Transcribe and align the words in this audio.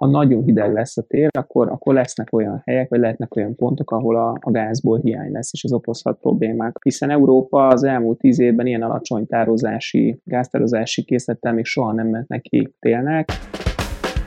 ha 0.00 0.06
nagyon 0.06 0.42
hideg 0.42 0.72
lesz 0.72 0.96
a 0.96 1.02
tél, 1.02 1.28
akkor, 1.38 1.68
akkor 1.68 1.94
lesznek 1.94 2.32
olyan 2.32 2.62
helyek, 2.64 2.88
vagy 2.88 3.00
lehetnek 3.00 3.36
olyan 3.36 3.54
pontok, 3.54 3.90
ahol 3.90 4.16
a, 4.16 4.36
a 4.40 4.50
gázból 4.50 4.98
hiány 4.98 5.32
lesz, 5.32 5.52
és 5.52 5.64
az 5.64 5.72
okozhat 5.72 6.18
problémák. 6.20 6.76
Hiszen 6.82 7.10
Európa 7.10 7.66
az 7.66 7.84
elmúlt 7.84 8.18
tíz 8.18 8.40
évben 8.40 8.66
ilyen 8.66 8.82
alacsony 8.82 9.26
tározási, 9.26 10.20
gáztározási 10.24 11.02
készlettel 11.02 11.52
még 11.52 11.64
soha 11.64 11.92
nem 11.92 12.06
ment 12.06 12.28
neki 12.28 12.74
télnek. 12.78 13.28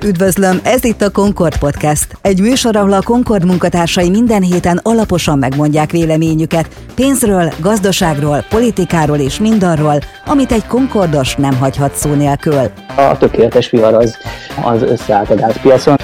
Üdvözlöm, 0.06 0.60
ez 0.64 0.84
itt 0.84 1.02
a 1.02 1.12
Concord 1.12 1.58
Podcast. 1.58 2.18
Egy 2.22 2.42
műsor, 2.42 2.76
ahol 2.76 2.94
a 2.94 3.02
Concord 3.02 3.46
munkatársai 3.46 4.10
minden 4.10 4.42
héten 4.42 4.80
alaposan 4.84 5.38
megmondják 5.38 5.92
véleményüket 5.92 6.68
pénzről, 6.96 7.54
gazdaságról, 7.60 8.46
politikáról 8.50 9.18
és 9.18 9.40
mindarról, 9.40 10.00
amit 10.26 10.52
egy 10.52 10.66
Concordos 10.66 11.36
nem 11.36 11.58
hagyhat 11.58 11.96
szó 11.96 12.14
nélkül. 12.14 12.72
A 12.96 13.18
tökéletes 13.18 13.70
vihar 13.70 13.94
az, 13.94 14.18
az 14.64 14.82
összeállt 14.82 15.30
a 15.30 15.36
gázpiacon. 15.36 15.96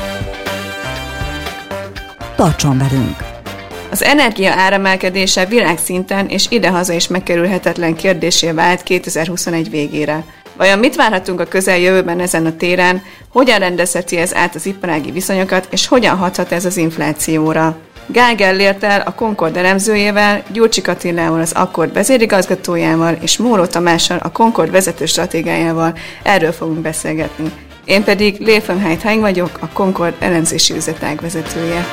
Tartson 2.35 2.77
velünk! 2.77 3.15
Az 3.91 4.03
energia 4.03 4.51
áremelkedése 4.51 5.45
világszinten 5.45 6.27
és 6.27 6.45
idehaza 6.49 6.93
is 6.93 7.07
megkerülhetetlen 7.07 7.95
kérdésé 7.95 8.51
vált 8.51 8.83
2021 8.83 9.69
végére. 9.69 10.23
Vajon 10.59 10.79
mit 10.79 10.95
várhatunk 10.95 11.39
a 11.39 11.45
közeljövőben 11.45 12.19
ezen 12.19 12.45
a 12.45 12.55
téren, 12.55 13.01
hogyan 13.29 13.59
rendezheti 13.59 14.17
ez 14.17 14.35
át 14.35 14.55
az 14.55 14.65
iparági 14.65 15.11
viszonyokat, 15.11 15.67
és 15.69 15.87
hogyan 15.87 16.17
hathat 16.17 16.51
ez 16.51 16.65
az 16.65 16.77
inflációra? 16.77 17.77
Gál 18.07 18.35
Gellértel, 18.35 19.01
a 19.01 19.13
Concord 19.13 19.57
elemzőjével, 19.57 20.43
Gyurcsik 20.51 20.87
Attilával, 20.87 21.39
az 21.39 21.51
Akkord 21.51 21.93
vezérigazgatójával 21.93 23.17
és 23.21 23.37
Móró 23.37 23.65
Tamással, 23.65 24.17
a 24.17 24.31
Concord 24.31 24.71
vezető 24.71 25.05
stratégájával 25.05 25.97
erről 26.23 26.51
fogunk 26.51 26.79
beszélgetni. 26.79 27.51
Én 27.85 28.03
pedig 28.03 28.39
Léfenheit 28.39 29.01
Hány 29.01 29.19
vagyok, 29.19 29.57
a 29.61 29.69
Concord 29.69 30.15
elemzési 30.19 30.73
üzletág 30.73 31.21
vezetője. 31.21 31.85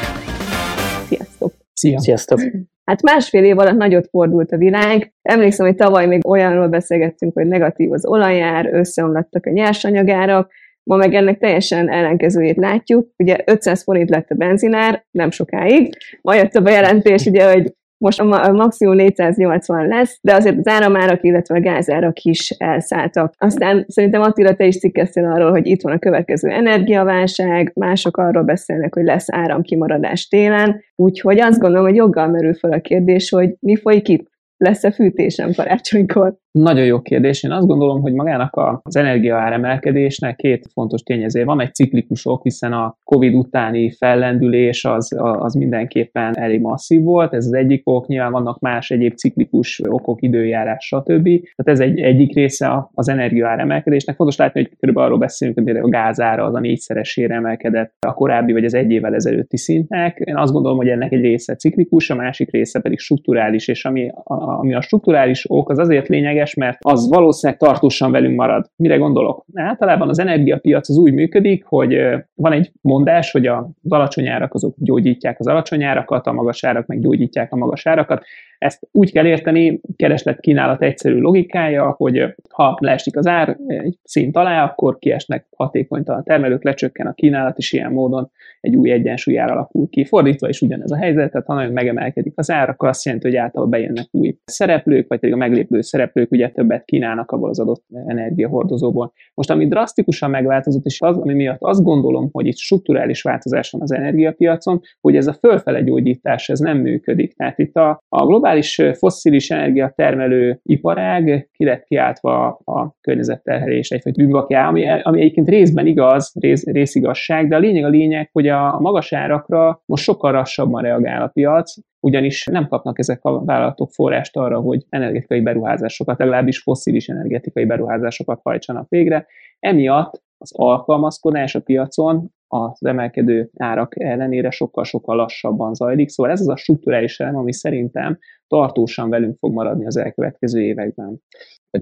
Sziasztok! 1.09 1.56
Szia! 1.81 1.99
Sziasztok! 1.99 2.41
Hát 2.85 3.03
másfél 3.03 3.45
év 3.45 3.59
alatt 3.59 3.77
nagyot 3.77 4.09
fordult 4.09 4.53
a 4.53 4.57
világ. 4.57 5.13
Emlékszem, 5.23 5.67
hogy 5.67 5.75
tavaly 5.75 6.07
még 6.07 6.27
olyanról 6.29 6.69
beszélgettünk, 6.69 7.35
hogy 7.35 7.47
negatív 7.47 7.93
az 7.93 8.07
olajár, 8.07 8.69
összeomlattak 8.73 9.47
a 9.47 9.51
nyersanyagárak, 9.51 10.53
ma 10.83 10.97
meg 10.97 11.15
ennek 11.15 11.39
teljesen 11.39 11.91
ellenkezőjét 11.91 12.57
látjuk. 12.57 13.09
Ugye 13.17 13.37
500 13.45 13.83
forint 13.83 14.11
lett 14.11 14.31
a 14.31 14.35
benzinár, 14.35 15.05
nem 15.11 15.31
sokáig. 15.31 15.97
Ma 16.23 16.35
jött 16.35 16.55
a 16.55 16.61
bejelentés, 16.61 17.27
ugye, 17.27 17.53
hogy 17.53 17.75
most 17.99 18.21
a 18.21 18.53
maximum 18.53 18.95
480 18.95 19.87
lesz, 19.87 20.19
de 20.23 20.35
azért 20.35 20.59
az 20.59 20.67
áramárak, 20.69 21.23
illetve 21.23 21.57
a 21.57 21.61
gázárak 21.61 22.21
is 22.23 22.51
elszálltak. 22.51 23.35
Aztán 23.39 23.85
szerintem 23.89 24.21
Attila, 24.21 24.55
te 24.55 24.67
is 24.67 24.79
cikkeztél 24.79 25.25
arról, 25.25 25.51
hogy 25.51 25.67
itt 25.67 25.83
van 25.83 25.93
a 25.93 25.99
következő 25.99 26.49
energiaválság, 26.49 27.73
mások 27.75 28.17
arról 28.17 28.43
beszélnek, 28.43 28.95
hogy 28.95 29.05
lesz 29.05 29.33
áramkimaradás 29.33 30.29
télen, 30.29 30.83
úgyhogy 30.97 31.41
azt 31.41 31.61
gondolom, 31.61 31.87
hogy 31.87 31.97
joggal 31.97 32.29
merül 32.29 32.55
fel 32.55 32.73
a 32.73 32.81
kérdés, 32.81 33.31
hogy 33.31 33.55
mi 33.61 33.77
folyik 33.77 34.09
itt 34.09 34.35
lesz-e 34.57 34.91
fűtésem 34.91 35.53
karácsonykor? 35.53 36.37
Nagyon 36.51 36.85
jó 36.85 37.01
kérdés. 37.01 37.43
Én 37.43 37.51
azt 37.51 37.67
gondolom, 37.67 38.01
hogy 38.01 38.13
magának 38.13 38.81
az 38.83 38.97
energiaáremelkedésnek 38.97 40.37
két 40.37 40.67
fontos 40.73 41.03
tényező 41.03 41.45
van. 41.45 41.61
Egy 41.61 41.75
ciklikusok, 41.75 42.43
hiszen 42.43 42.73
a 42.73 42.97
COVID 43.05 43.35
utáni 43.35 43.91
fellendülés 43.91 44.85
az, 44.85 45.13
az 45.19 45.55
mindenképpen 45.55 46.39
elég 46.39 46.61
masszív 46.61 47.03
volt. 47.03 47.33
Ez 47.33 47.47
az 47.47 47.53
egyik 47.53 47.81
ok, 47.85 48.07
nyilván 48.07 48.33
vannak 48.33 48.59
más 48.61 48.91
egyéb 48.91 49.15
ciklikus 49.15 49.81
okok, 49.89 50.23
időjárás, 50.23 50.85
stb. 50.85 51.25
Tehát 51.25 51.65
ez 51.65 51.81
egy, 51.81 52.01
egyik 52.01 52.35
része 52.35 52.89
az 52.95 53.09
energiaáremelkedésnek. 53.09 54.17
Fontos 54.17 54.37
látni, 54.37 54.61
hogy 54.61 54.77
körülbelül 54.79 55.09
arról 55.09 55.21
beszélünk, 55.21 55.61
hogy 55.61 55.77
a 55.77 55.89
gázára 55.89 56.45
az 56.45 56.55
a 56.55 56.61
négyszeresére 56.61 57.35
emelkedett 57.35 57.95
a 58.07 58.15
korábbi 58.15 58.53
vagy 58.53 58.65
az 58.65 58.75
egy 58.75 58.91
évvel 58.91 59.15
ezelőtti 59.15 59.57
szintnek. 59.57 60.19
Én 60.25 60.37
azt 60.37 60.53
gondolom, 60.53 60.77
hogy 60.77 60.89
ennek 60.89 61.13
egy 61.13 61.21
része 61.21 61.57
ciklikus, 61.57 62.11
a 62.11 62.15
másik 62.15 62.51
része 62.51 62.81
pedig 62.81 62.99
strukturális, 62.99 63.69
és 63.69 63.85
ami 63.85 64.11
ami 64.47 64.75
a 64.75 64.81
strukturális 64.81 65.45
ok, 65.49 65.71
az 65.71 65.79
azért 65.79 66.09
lényeges, 66.09 66.55
mert 66.55 66.79
az 66.81 67.09
valószínűleg 67.09 67.61
tartósan 67.61 68.11
velünk 68.11 68.37
marad. 68.37 68.71
Mire 68.77 68.97
gondolok? 68.97 69.45
Általában 69.55 70.09
az 70.09 70.19
energiapiac 70.19 70.89
az 70.89 70.97
úgy 70.97 71.13
működik, 71.13 71.65
hogy 71.65 71.99
van 72.35 72.53
egy 72.53 72.73
mondás, 72.81 73.31
hogy 73.31 73.47
az 73.47 73.65
alacsony 73.89 74.29
árak 74.29 74.55
azok 74.55 74.75
gyógyítják 74.79 75.41
az 75.41 75.47
alacsony 75.47 75.83
árakat, 75.83 76.27
a 76.27 76.33
magas 76.33 76.65
árak 76.65 76.87
meg 76.87 77.01
gyógyítják 77.01 77.53
a 77.53 77.57
magas 77.57 77.87
árakat. 77.87 78.25
Ezt 78.59 78.89
úgy 78.93 79.13
kell 79.13 79.27
érteni, 79.27 79.81
kereslet-kínálat 79.97 80.83
egyszerű 80.83 81.19
logikája, 81.19 81.95
hogy 81.97 82.35
ha 82.51 82.77
leesik 82.81 83.17
az 83.17 83.27
ár 83.27 83.57
egy 83.67 83.99
szint 84.03 84.37
alá, 84.37 84.65
akkor 84.65 84.99
kiesnek 84.99 85.47
hatékonytalan 85.57 86.25
termelők, 86.25 86.65
lecsökken 86.65 87.07
a 87.07 87.13
kínálat, 87.13 87.59
és 87.59 87.73
ilyen 87.73 87.93
módon 87.93 88.31
egy 88.61 88.77
új 88.77 88.91
egyensúly 88.91 89.39
alakul 89.39 89.89
ki. 89.89 90.05
Fordítva 90.05 90.49
is 90.49 90.61
ugyanez 90.61 90.91
a 90.91 90.97
helyzet, 90.97 91.31
tehát 91.31 91.47
ha 91.47 91.55
nagyon 91.55 91.73
megemelkedik 91.73 92.33
az 92.37 92.51
ár, 92.51 92.69
akkor 92.69 92.89
azt 92.89 93.05
jelenti, 93.05 93.27
hogy 93.27 93.37
általában 93.37 93.71
bejönnek 93.71 94.07
új 94.11 94.36
szereplők, 94.45 95.09
vagy 95.09 95.19
pedig 95.19 95.35
a 95.35 95.39
meglépő 95.39 95.81
szereplők 95.81 96.31
ugye 96.31 96.51
többet 96.51 96.85
kínálnak 96.85 97.31
abból 97.31 97.49
az 97.49 97.61
adott 97.61 97.85
energiahordozóból. 98.07 99.13
Most 99.35 99.51
ami 99.51 99.69
drasztikusan 99.69 100.31
megváltozott, 100.31 100.85
és 100.85 101.01
az, 101.01 101.17
ami 101.17 101.35
miatt 101.35 101.61
azt 101.61 101.83
gondolom, 101.83 102.29
hogy 102.33 102.47
itt 102.47 102.57
strukturális 102.57 103.23
változás 103.23 103.71
van 103.71 103.81
az 103.81 103.93
energiapiacon, 103.93 104.81
hogy 105.01 105.17
ez 105.17 105.27
a 105.27 105.33
fölfele 105.33 105.83
gyógyítás, 105.83 106.49
ez 106.49 106.59
nem 106.59 106.79
működik. 106.79 107.35
Tehát 107.35 107.59
itt 107.59 107.75
a, 107.77 108.03
a 108.09 108.27
globális 108.27 108.83
fosszilis 108.93 109.51
energiatermelő 109.51 110.61
iparág 110.63 111.49
ki 111.53 111.65
lett 111.65 111.85
kiáltva 111.85 112.47
a 112.65 112.97
környezetterhelés 113.01 113.91
egyfajta 113.91 114.23
bűnbakjá, 114.23 114.69
ami, 114.69 114.85
ami 115.03 115.21
egyébként 115.21 115.49
részben 115.49 115.87
igaz, 115.87 116.33
rész, 116.41 116.65
részigazság, 116.65 117.49
de 117.49 117.57
a 117.57 117.59
lényeg 117.59 117.85
a 117.85 117.89
lényeg, 117.89 118.29
hogy 118.33 118.49
a 118.49 118.79
magas 118.81 119.13
árakra 119.13 119.83
most 119.87 120.05
sokkal 120.05 120.33
lassabban 120.33 120.83
reagál 120.83 121.23
a 121.23 121.31
piac, 121.33 121.75
ugyanis 122.07 122.47
nem 122.47 122.69
kapnak 122.69 122.99
ezek 122.99 123.25
a 123.25 123.45
vállalatok 123.45 123.91
forrást 123.91 124.37
arra, 124.37 124.61
hogy 124.61 124.87
energetikai 124.89 125.41
beruházásokat, 125.41 126.19
legalábbis 126.19 126.59
fosszilis 126.59 127.09
energetikai 127.09 127.65
beruházásokat 127.65 128.41
hajtsanak 128.43 128.89
végre. 128.89 129.27
Emiatt 129.59 130.23
az 130.39 130.53
alkalmazkodás 130.55 131.55
a 131.55 131.61
piacon 131.61 132.35
az 132.49 132.85
emelkedő 132.85 133.51
árak 133.59 134.01
ellenére 134.01 134.51
sokkal-sokkal 134.51 135.17
lassabban 135.17 135.75
zajlik. 135.75 136.09
Szóval 136.09 136.33
ez 136.33 136.41
az 136.41 136.49
a 136.49 136.57
strukturális 136.57 137.21
elem, 137.21 137.37
ami 137.37 137.53
szerintem 137.53 138.19
tartósan 138.47 139.11
velünk 139.11 139.39
fog 139.39 139.53
maradni 139.53 139.87
az 139.87 139.97
elkövetkező 139.97 140.63
években. 140.63 141.23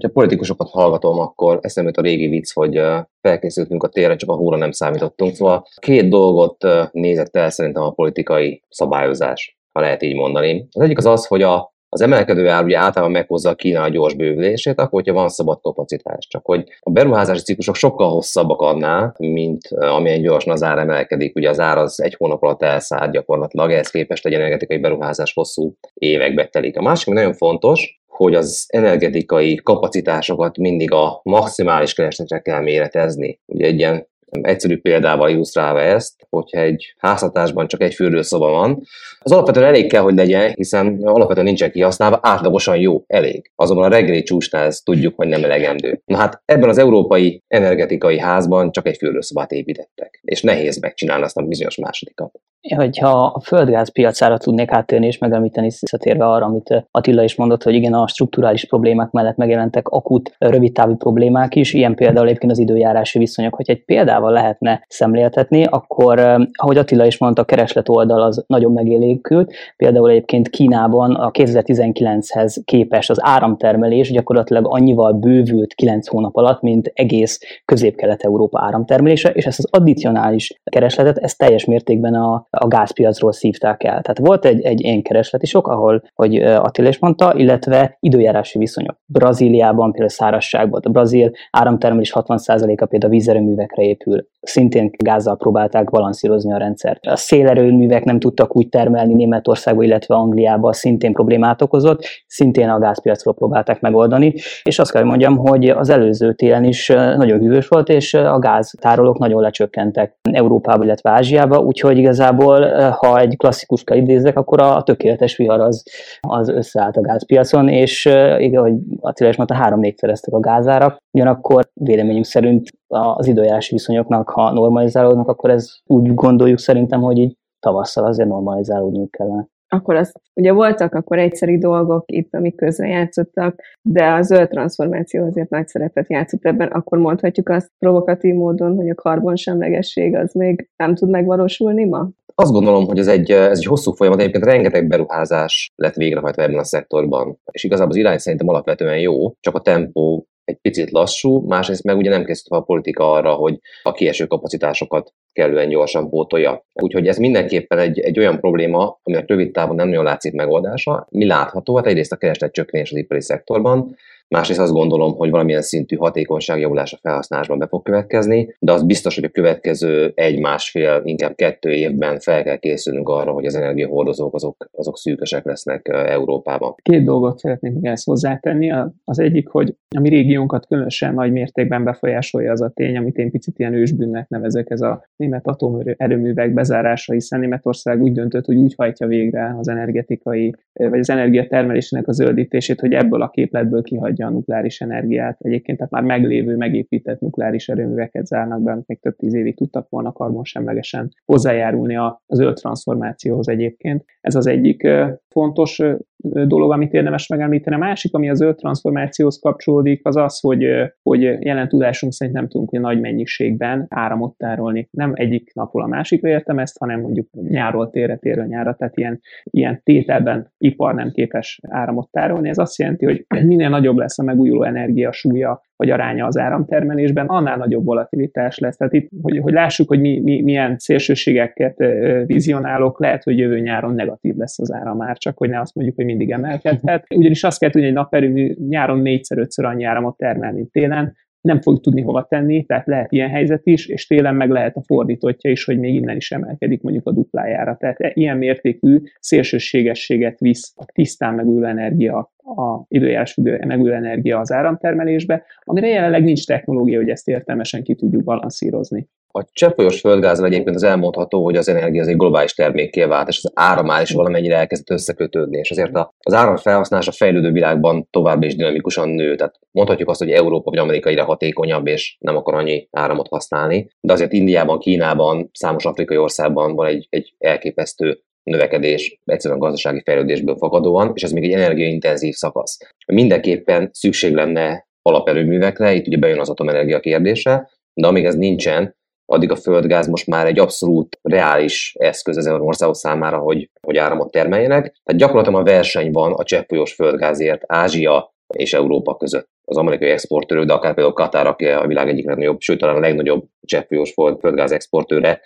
Ha 0.01 0.09
politikusokat 0.13 0.69
hallgatom, 0.69 1.19
akkor 1.19 1.59
eszembe 1.61 1.91
a 1.95 2.01
régi 2.01 2.27
vicc, 2.27 2.53
hogy 2.53 2.81
felkészültünk 3.21 3.83
a 3.83 3.87
térre, 3.87 4.15
csak 4.15 4.29
a 4.29 4.35
hóra 4.35 4.57
nem 4.57 4.71
számítottunk. 4.71 5.33
Szóval 5.33 5.65
két 5.79 6.09
dolgot 6.09 6.57
nézett 6.91 7.35
el 7.35 7.49
szerintem 7.49 7.83
a 7.83 7.91
politikai 7.91 8.63
szabályozás, 8.69 9.59
ha 9.75 9.81
lehet 9.81 10.01
így 10.01 10.15
mondani. 10.15 10.67
Az 10.71 10.81
egyik 10.81 10.97
az 10.97 11.05
az, 11.05 11.25
hogy 11.25 11.41
a 11.41 11.73
az 11.89 12.01
emelkedő 12.01 12.47
ár 12.49 12.63
ugye 12.63 12.77
általában 12.77 13.11
meghozza 13.11 13.49
a 13.49 13.55
Kína 13.55 13.81
a 13.81 13.89
gyors 13.89 14.15
bővülését, 14.15 14.79
akkor 14.79 14.89
hogyha 14.89 15.13
van 15.13 15.29
szabad 15.29 15.61
kapacitás. 15.61 16.27
Csak 16.27 16.45
hogy 16.45 16.63
a 16.79 16.89
beruházási 16.89 17.41
ciklusok 17.41 17.75
sokkal 17.75 18.09
hosszabbak 18.09 18.61
annál, 18.61 19.15
mint 19.17 19.67
amilyen 19.67 20.21
gyorsan 20.21 20.53
az 20.53 20.63
ár 20.63 20.77
emelkedik. 20.77 21.35
Ugye 21.35 21.49
az 21.49 21.59
ár 21.59 21.77
az 21.77 22.01
egy 22.01 22.15
hónap 22.17 22.43
alatt 22.43 22.61
elszállt 22.61 23.11
gyakorlatilag, 23.11 23.71
ehhez 23.71 23.89
képest 23.89 24.25
egy 24.25 24.33
energetikai 24.33 24.77
beruházás 24.77 25.33
hosszú 25.33 25.73
évekbe 25.93 26.47
telik. 26.47 26.77
A 26.77 26.81
másik, 26.81 27.07
ami 27.07 27.15
nagyon 27.15 27.33
fontos, 27.33 27.99
hogy 28.07 28.35
az 28.35 28.65
energetikai 28.67 29.55
kapacitásokat 29.55 30.57
mindig 30.57 30.91
a 30.91 31.19
maximális 31.23 31.93
keresletre 31.93 32.39
kell 32.39 32.61
méretezni. 32.61 33.39
Ugye 33.45 33.65
egy 33.65 33.77
ilyen 33.77 34.07
egyszerű 34.41 34.77
példával 34.77 35.29
illusztrálva 35.29 35.81
ezt, 35.81 36.27
hogyha 36.29 36.59
egy 36.59 36.93
háztartásban 36.97 37.67
csak 37.67 37.81
egy 37.81 37.93
fürdőszoba 37.93 38.49
van, 38.49 38.81
az 39.19 39.31
alapvetően 39.31 39.67
elég 39.67 39.89
kell, 39.89 40.01
hogy 40.01 40.15
legyen, 40.15 40.51
hiszen 40.55 40.99
alapvetően 41.03 41.45
nincsen 41.45 41.71
kihasználva, 41.71 42.19
átlagosan 42.21 42.77
jó, 42.77 43.03
elég. 43.07 43.51
Azonban 43.55 43.85
a 43.85 43.95
reggeli 43.95 44.23
csúcsnál 44.23 44.65
ezt 44.65 44.85
tudjuk, 44.85 45.15
hogy 45.15 45.27
nem 45.27 45.43
elegendő. 45.43 46.01
Na 46.05 46.17
hát 46.17 46.41
ebben 46.45 46.69
az 46.69 46.77
európai 46.77 47.43
energetikai 47.47 48.19
házban 48.19 48.71
csak 48.71 48.87
egy 48.87 48.97
fürdőszobát 48.97 49.51
építettek, 49.51 50.19
és 50.23 50.41
nehéz 50.41 50.79
megcsinálni 50.79 51.23
azt 51.23 51.37
a 51.37 51.41
bizonyos 51.41 51.77
másodikat. 51.77 52.31
Hogyha 52.75 53.25
a 53.25 53.39
földgáz 53.39 53.91
piacára 53.91 54.37
tudnék 54.37 54.71
áttérni 54.71 55.05
és 55.05 55.17
megemlíteni 55.17 55.67
visszatérve 55.67 56.25
arra, 56.25 56.45
amit 56.45 56.87
Attila 56.91 57.23
is 57.23 57.35
mondott, 57.35 57.63
hogy 57.63 57.73
igen, 57.73 57.93
a 57.93 58.07
strukturális 58.07 58.65
problémák 58.65 59.11
mellett 59.11 59.35
megjelentek 59.35 59.87
akut, 59.87 60.35
rövidtávú 60.37 60.95
problémák 60.95 61.55
is, 61.55 61.73
ilyen 61.73 61.95
például 61.95 62.27
egyébként 62.27 62.51
az 62.51 62.59
időjárási 62.59 63.19
viszonyok. 63.19 63.55
Hogy 63.55 63.69
egy 63.69 63.85
példával 64.15 64.31
lehetne 64.31 64.85
szemléltetni, 64.87 65.63
akkor, 65.63 66.19
ahogy 66.53 66.77
Attila 66.77 67.05
is 67.05 67.17
mondta, 67.17 67.41
a 67.41 67.45
kereslet 67.45 67.89
oldal 67.89 68.21
az 68.21 68.43
nagyon 68.47 68.71
megélénkült. 68.71 69.53
Például 69.77 70.09
egyébként 70.09 70.49
Kínában 70.49 71.15
a 71.15 71.31
2019-hez 71.31 72.57
képest 72.65 73.09
az 73.09 73.17
áramtermelés 73.21 74.11
gyakorlatilag 74.11 74.65
annyival 74.69 75.13
bővült 75.13 75.73
9 75.73 76.07
hónap 76.07 76.35
alatt, 76.35 76.61
mint 76.61 76.91
egész 76.93 77.39
közép-kelet-európa 77.65 78.61
áramtermelése, 78.61 79.29
és 79.29 79.45
ezt 79.45 79.59
az 79.59 79.67
addicionális 79.71 80.61
keresletet, 80.63 81.17
ezt 81.17 81.37
teljes 81.37 81.65
mértékben 81.65 82.13
a, 82.13 82.47
a 82.49 82.67
gázpiacról 82.67 83.31
szívták 83.31 83.83
el. 83.83 84.01
Tehát 84.01 84.17
volt 84.17 84.45
egy, 84.45 84.61
egy 84.61 84.81
ilyen 84.83 85.01
keresleti 85.01 85.45
sok, 85.45 85.67
ahol, 85.67 86.03
hogy 86.13 86.35
Attila 86.35 86.87
is 86.87 86.99
mondta, 86.99 87.33
illetve 87.35 87.97
időjárási 87.99 88.57
viszonyok. 88.57 88.97
Brazíliában 89.05 89.89
például 89.89 90.09
szárazságban, 90.09 90.81
a 90.83 90.89
brazil 90.89 91.31
áramtermelés 91.51 92.11
60%-a 92.15 92.85
például 92.85 93.11
vízerőművekre 93.11 93.83
épül. 94.05 94.27
Szintén 94.41 94.89
gázzal 94.97 95.37
próbálták 95.37 95.89
balanszírozni 95.89 96.53
a 96.53 96.57
rendszert. 96.57 97.05
A 97.05 97.15
szélerőművek 97.15 98.03
nem 98.03 98.19
tudtak 98.19 98.55
úgy 98.55 98.69
termelni 98.69 99.13
Németországba, 99.13 99.83
illetve 99.83 100.15
Angliába, 100.15 100.73
szintén 100.73 101.13
problémát 101.13 101.61
okozott, 101.61 102.03
szintén 102.27 102.69
a 102.69 102.79
gázpiacról 102.79 103.33
próbálták 103.33 103.81
megoldani, 103.81 104.33
és 104.63 104.79
azt 104.79 104.91
kell 104.91 105.03
mondjam, 105.03 105.37
hogy 105.37 105.69
az 105.69 105.89
előző 105.89 106.33
télen 106.33 106.63
is 106.63 106.87
nagyon 106.87 107.39
hűvös 107.39 107.67
volt, 107.67 107.89
és 107.89 108.13
a 108.13 108.39
gáztárolók 108.39 109.17
nagyon 109.17 109.41
lecsökkentek 109.41 110.17
Európába, 110.31 110.83
illetve 110.83 111.09
Ázsiába, 111.09 111.57
úgyhogy 111.57 111.97
igazából, 111.97 112.89
ha 112.89 113.19
egy 113.19 113.37
klasszikuska 113.37 113.95
idézek, 113.95 114.37
akkor 114.37 114.61
a 114.61 114.81
tökéletes 114.83 115.37
vihar 115.37 115.59
az, 115.59 115.83
az 116.19 116.49
összeállt 116.49 116.97
a 116.97 117.01
gázpiacon, 117.01 117.67
és 117.67 118.05
igen, 118.37 118.61
hogy 118.61 118.73
Attila 118.99 119.29
is 119.29 119.35
mondta, 119.35 119.55
három-négyszereztek 119.55 120.33
a 120.33 120.39
gázárak, 120.39 120.97
ugyanakkor 121.15 121.69
véleményünk 121.73 122.25
szerint 122.25 122.69
az 122.87 123.27
időjárási 123.27 123.73
viszonyoknak, 123.73 124.29
ha 124.29 124.51
normalizálódnak, 124.51 125.27
akkor 125.27 125.49
ez 125.49 125.71
úgy 125.85 126.13
gondoljuk 126.13 126.59
szerintem, 126.59 127.01
hogy 127.01 127.17
így 127.17 127.37
tavasszal 127.59 128.05
azért 128.05 128.29
normalizálódniuk 128.29 129.11
kellene. 129.11 129.47
Akkor 129.67 129.95
az, 129.95 130.11
ugye 130.33 130.51
voltak 130.51 130.93
akkor 130.93 131.19
egyszeri 131.19 131.57
dolgok 131.57 132.03
itt, 132.11 132.33
amik 132.33 132.55
közre 132.55 132.87
játszottak, 132.87 133.61
de 133.81 134.05
a 134.11 134.21
zöld 134.21 134.49
transformáció 134.49 135.25
azért 135.25 135.49
nagy 135.49 135.67
szerepet 135.67 136.09
játszott 136.09 136.45
ebben, 136.45 136.67
akkor 136.67 136.97
mondhatjuk 136.97 137.49
azt 137.49 137.71
provokatív 137.79 138.33
módon, 138.33 138.75
hogy 138.75 138.89
a 138.89 138.95
karbonsemlegesség 138.95 140.15
az 140.15 140.33
még 140.33 140.69
nem 140.75 140.95
tud 140.95 141.09
megvalósulni 141.09 141.85
ma? 141.85 142.09
Azt 142.35 142.51
gondolom, 142.51 142.85
hogy 142.85 142.97
ez 142.97 143.07
egy, 143.07 143.31
ez 143.31 143.57
egy 143.57 143.65
hosszú 143.65 143.91
folyamat, 143.91 144.19
egyébként 144.19 144.43
rengeteg 144.43 144.87
beruházás 144.87 145.71
lett 145.75 145.93
végrehajtva 145.93 146.41
ebben 146.41 146.59
a 146.59 146.63
szektorban, 146.63 147.37
és 147.51 147.63
igazából 147.63 147.91
az 147.91 147.97
irány 147.97 148.17
szerintem 148.17 148.47
alapvetően 148.47 148.99
jó, 148.99 149.31
csak 149.39 149.55
a 149.55 149.61
tempó 149.61 150.27
egy 150.45 150.57
picit 150.61 150.91
lassú, 150.91 151.47
másrészt 151.47 151.83
meg 151.83 151.97
ugye 151.97 152.09
nem 152.09 152.25
készült 152.25 152.61
a 152.61 152.65
politika 152.65 153.11
arra, 153.11 153.33
hogy 153.33 153.59
a 153.83 153.91
kieső 153.91 154.25
kapacitásokat 154.25 155.13
kellően 155.33 155.69
gyorsan 155.69 156.09
pótolja. 156.09 156.65
Úgyhogy 156.73 157.07
ez 157.07 157.17
mindenképpen 157.17 157.77
egy, 157.79 157.99
egy 157.99 158.19
olyan 158.19 158.39
probléma, 158.39 158.99
aminek 159.03 159.29
rövid 159.29 159.51
távon 159.51 159.75
nem 159.75 159.87
nagyon 159.87 160.03
látszik 160.03 160.33
megoldása. 160.33 161.07
Mi 161.09 161.25
látható? 161.25 161.75
Hát 161.75 161.85
egyrészt 161.85 162.11
a 162.11 162.15
kereslet 162.15 162.53
csökkenés 162.53 162.91
az 162.91 162.97
ipari 162.97 163.21
szektorban, 163.21 163.95
Másrészt 164.27 164.59
azt 164.59 164.71
gondolom, 164.71 165.15
hogy 165.15 165.29
valamilyen 165.29 165.61
szintű 165.61 165.95
hatékonyságjavulás 165.95 166.93
a 166.93 166.97
felhasználásban 167.01 167.57
be 167.57 167.67
fog 167.67 167.83
következni, 167.83 168.55
de 168.59 168.71
az 168.71 168.83
biztos, 168.83 169.15
hogy 169.15 169.23
a 169.23 169.29
következő 169.29 170.11
egy-másfél, 170.15 171.01
inkább 171.03 171.35
kettő 171.35 171.69
évben 171.71 172.19
fel 172.19 172.43
kell 172.43 172.57
készülnünk 172.57 173.09
arra, 173.09 173.31
hogy 173.31 173.45
az 173.45 173.55
energiahordozók 173.55 174.33
azok, 174.35 174.69
azok 174.71 174.97
szűkösek 174.97 175.45
lesznek 175.45 175.87
Európában. 175.87 176.75
Két 176.81 177.03
dolgot 177.03 177.37
szeretnék 177.37 177.73
még 177.73 177.85
ezt 177.85 178.05
hozzátenni. 178.05 178.71
Az 179.03 179.19
egyik, 179.19 179.47
hogy 179.47 179.75
a 179.95 179.99
mi 179.99 180.09
régiónkat 180.09 180.65
különösen 180.65 181.13
nagy 181.13 181.31
mértékben 181.31 181.83
befolyásolja 181.83 182.51
az 182.51 182.61
a 182.61 182.71
tény, 182.73 182.97
amit 182.97 183.17
én 183.17 183.31
picit 183.31 183.59
ilyen 183.59 183.73
ősbűnnek 183.73 184.29
nevezek, 184.29 184.69
ez 184.69 184.81
a 184.81 185.05
német 185.15 185.47
atomerőművek 185.47 186.53
bezárása, 186.53 187.13
hiszen 187.13 187.39
Németország 187.39 188.01
úgy 188.01 188.11
döntött, 188.11 188.45
hogy 188.45 188.55
úgy 188.55 188.73
hajtja 188.77 189.07
végre 189.07 189.55
az 189.59 189.67
energetikai, 189.67 190.55
vagy 190.73 190.99
az 190.99 191.09
energiatermelésének 191.09 192.07
a 192.07 192.11
zöldítését, 192.11 192.79
hogy 192.79 192.93
ebből 192.93 193.21
a 193.21 193.29
képletből 193.29 193.81
kihagy 193.81 194.14
adja 194.15 194.27
a 194.27 194.29
nukleáris 194.29 194.81
energiát. 194.81 195.37
Egyébként 195.41 195.77
tehát 195.77 195.93
már 195.93 196.03
meglévő, 196.03 196.55
megépített 196.55 197.19
nukleáris 197.19 197.69
erőműveket 197.69 198.25
zárnak 198.25 198.61
be, 198.61 198.71
amik 198.71 198.87
még 198.87 198.99
több 198.99 199.15
tíz 199.15 199.33
évig 199.33 199.55
tudtak 199.55 199.89
volna 199.89 200.11
karbonsemlegesen 200.11 201.09
hozzájárulni 201.25 201.95
a 201.95 202.23
zöld 202.27 202.55
transformációhoz 202.55 203.49
egyébként. 203.49 204.05
Ez 204.21 204.35
az 204.35 204.47
egyik 204.47 204.87
fontos 205.29 205.81
dolog, 206.31 206.71
amit 206.71 206.93
érdemes 206.93 207.27
megemlíteni. 207.27 207.75
A 207.75 207.79
másik, 207.79 208.13
ami 208.13 208.29
a 208.29 208.33
zöld 208.33 208.55
transformációhoz 208.55 209.39
kapcsolódik, 209.39 210.05
az 210.05 210.15
az, 210.15 210.39
hogy, 210.39 210.65
hogy 211.03 211.21
jelen 211.21 211.67
tudásunk 211.67 212.13
szerint 212.13 212.37
nem 212.37 212.47
tudunk 212.47 212.71
nagy 212.71 212.99
mennyiségben 212.99 213.85
áramot 213.89 214.37
tárolni. 214.37 214.87
Nem 214.91 215.11
egyik 215.15 215.53
napról 215.53 215.83
a 215.83 215.87
másikra 215.87 216.29
értem 216.29 216.59
ezt, 216.59 216.77
hanem 216.77 217.01
mondjuk 217.01 217.27
nyáról 217.49 217.89
térre, 217.89 218.15
térről 218.15 218.45
nyára, 218.45 218.75
tehát 218.75 218.97
ilyen, 218.97 219.19
ilyen 219.43 219.81
tételben 219.83 220.53
ipar 220.57 220.93
nem 220.93 221.11
képes 221.11 221.59
áramot 221.67 222.11
tárolni. 222.11 222.49
Ez 222.49 222.57
azt 222.57 222.79
jelenti, 222.79 223.05
hogy 223.05 223.25
minél 223.45 223.69
nagyobb 223.69 223.97
lesz 223.97 224.19
a 224.19 224.23
megújuló 224.23 224.63
energia 224.63 225.11
súlya 225.11 225.63
vagy 225.75 225.89
aránya 225.89 226.25
az 226.25 226.37
áramtermelésben, 226.37 227.25
annál 227.25 227.57
nagyobb 227.57 227.85
volatilitás 227.85 228.57
lesz. 228.57 228.77
Tehát 228.77 228.93
itt, 228.93 229.09
hogy, 229.21 229.37
hogy 229.37 229.53
lássuk, 229.53 229.87
hogy 229.87 229.99
mi, 229.99 230.19
mi, 230.19 230.41
milyen 230.41 230.75
szélsőségeket 230.77 231.77
vizionálok, 232.25 232.99
lehet, 232.99 233.23
hogy 233.23 233.37
jövő 233.37 233.59
nyáron 233.59 233.93
negatív 233.93 234.35
lesz 234.35 234.59
az 234.59 234.73
áramár, 234.73 235.17
csak 235.17 235.37
hogy 235.37 235.49
ne 235.49 235.59
azt 235.59 235.75
mondjuk, 235.75 235.95
hogy 235.95 236.05
mindig 236.05 236.31
emelkedhet. 236.31 237.05
Ugyanis 237.15 237.43
azt 237.43 237.59
kell 237.59 237.69
tudni, 237.69 237.87
hogy 237.87 237.95
egy 237.95 238.01
naperőmű 238.01 238.55
nyáron 238.69 238.99
négyszer-ötször 238.99 239.65
annyi 239.65 239.83
áramot 239.83 240.17
termel, 240.17 240.53
mint 240.53 240.71
télen, 240.71 241.15
nem 241.45 241.61
fog 241.61 241.79
tudni 241.79 242.01
hova 242.01 242.25
tenni, 242.29 242.65
tehát 242.65 242.87
lehet 242.87 243.11
ilyen 243.11 243.29
helyzet 243.29 243.61
is, 243.63 243.87
és 243.87 244.07
télen 244.07 244.35
meg 244.35 244.49
lehet 244.49 244.75
a 244.75 244.81
fordítottja 244.81 245.51
is, 245.51 245.63
hogy 245.63 245.79
még 245.79 245.95
innen 245.95 246.15
is 246.15 246.31
emelkedik 246.31 246.81
mondjuk 246.81 247.07
a 247.07 247.11
duplájára. 247.11 247.77
Tehát 247.79 247.97
ilyen 248.15 248.37
mértékű 248.37 249.01
szélsőségességet 249.19 250.39
visz 250.39 250.73
a 250.75 250.85
tisztán 250.93 251.33
megújuló 251.33 251.65
energia 251.65 252.33
a 252.45 252.85
időjárás 252.87 253.35
megújuló 253.67 253.95
energia 253.95 254.39
az 254.39 254.51
áramtermelésbe, 254.51 255.43
amire 255.59 255.87
jelenleg 255.87 256.23
nincs 256.23 256.45
technológia, 256.45 256.99
hogy 256.99 257.09
ezt 257.09 257.27
értelmesen 257.27 257.83
ki 257.83 257.95
tudjuk 257.95 258.23
balanszírozni. 258.23 259.07
A 259.37 259.45
cseppfolyós 259.51 259.99
földgázra 259.99 260.45
egyébként 260.45 260.75
az 260.75 260.83
elmondható, 260.83 261.43
hogy 261.43 261.55
az 261.55 261.69
energia 261.69 262.01
az 262.01 262.07
egy 262.07 262.17
globális 262.17 262.53
termékké 262.53 263.03
vált, 263.03 263.27
és 263.27 263.39
az 263.43 263.51
áramál 263.53 264.01
is 264.01 264.11
valamennyire 264.11 264.55
elkezdett 264.55 264.89
összekötődni, 264.89 265.57
és 265.57 265.71
azért 265.71 265.91
az 266.19 266.33
áram 266.33 266.55
felhasználása 266.55 267.11
fejlődő 267.11 267.51
világban 267.51 268.07
tovább 268.09 268.43
is 268.43 268.55
dinamikusan 268.55 269.09
nő. 269.09 269.35
Tehát 269.35 269.59
mondhatjuk 269.71 270.09
azt, 270.09 270.19
hogy 270.19 270.31
Európa 270.31 270.69
vagy 270.69 270.79
Amerika 270.79 271.09
ide 271.09 271.21
hatékonyabb, 271.21 271.87
és 271.87 272.17
nem 272.19 272.35
akar 272.35 272.53
annyi 272.53 272.87
áramot 272.91 273.27
használni, 273.27 273.89
de 273.99 274.13
azért 274.13 274.33
Indiában, 274.33 274.79
Kínában, 274.79 275.49
számos 275.53 275.85
afrikai 275.85 276.17
országban 276.17 276.75
van 276.75 276.87
egy, 276.87 277.07
egy 277.09 277.35
elképesztő 277.37 278.19
növekedés 278.51 279.19
egyszerűen 279.25 279.59
gazdasági 279.59 280.01
fejlődésből 280.05 280.55
fakadóan, 280.55 281.11
és 281.13 281.23
ez 281.23 281.31
még 281.31 281.43
egy 281.43 281.51
energiaintenzív 281.51 282.33
szakasz. 282.33 282.77
Mindenképpen 283.13 283.89
szükség 283.93 284.33
lenne 284.33 284.87
alaperőművekre, 285.01 285.93
itt 285.93 286.07
ugye 286.07 286.17
bejön 286.17 286.39
az 286.39 286.49
atomenergia 286.49 286.99
kérdése, 286.99 287.69
de 287.93 288.07
amíg 288.07 288.25
ez 288.25 288.35
nincsen, 288.35 288.95
addig 289.25 289.51
a 289.51 289.55
földgáz 289.55 290.07
most 290.07 290.27
már 290.27 290.45
egy 290.45 290.59
abszolút 290.59 291.19
reális 291.21 291.95
eszköz 291.99 292.37
az 292.37 292.47
országok 292.47 292.95
számára, 292.95 293.37
hogy, 293.37 293.69
hogy 293.81 293.97
áramot 293.97 294.31
termeljenek. 294.31 294.81
Tehát 294.81 295.21
gyakorlatilag 295.21 295.59
a 295.59 295.63
verseny 295.63 296.11
van 296.11 296.33
a 296.33 296.43
cseppfolyós 296.43 296.93
földgázért 296.93 297.61
Ázsia 297.65 298.33
és 298.53 298.73
Európa 298.73 299.15
között. 299.15 299.49
Az 299.65 299.77
amerikai 299.77 300.09
exportőrök, 300.09 300.65
de 300.65 300.73
akár 300.73 300.93
például 300.93 301.15
Katar, 301.15 301.47
aki 301.47 301.65
a 301.65 301.87
világ 301.87 302.07
egyik 302.07 302.25
legnagyobb, 302.25 302.59
sőt 302.59 302.79
talán 302.79 302.95
a 302.95 302.99
legnagyobb 302.99 303.43
cseppfolyós 303.61 304.13
földgáz 304.13 304.71
exportőre, 304.71 305.41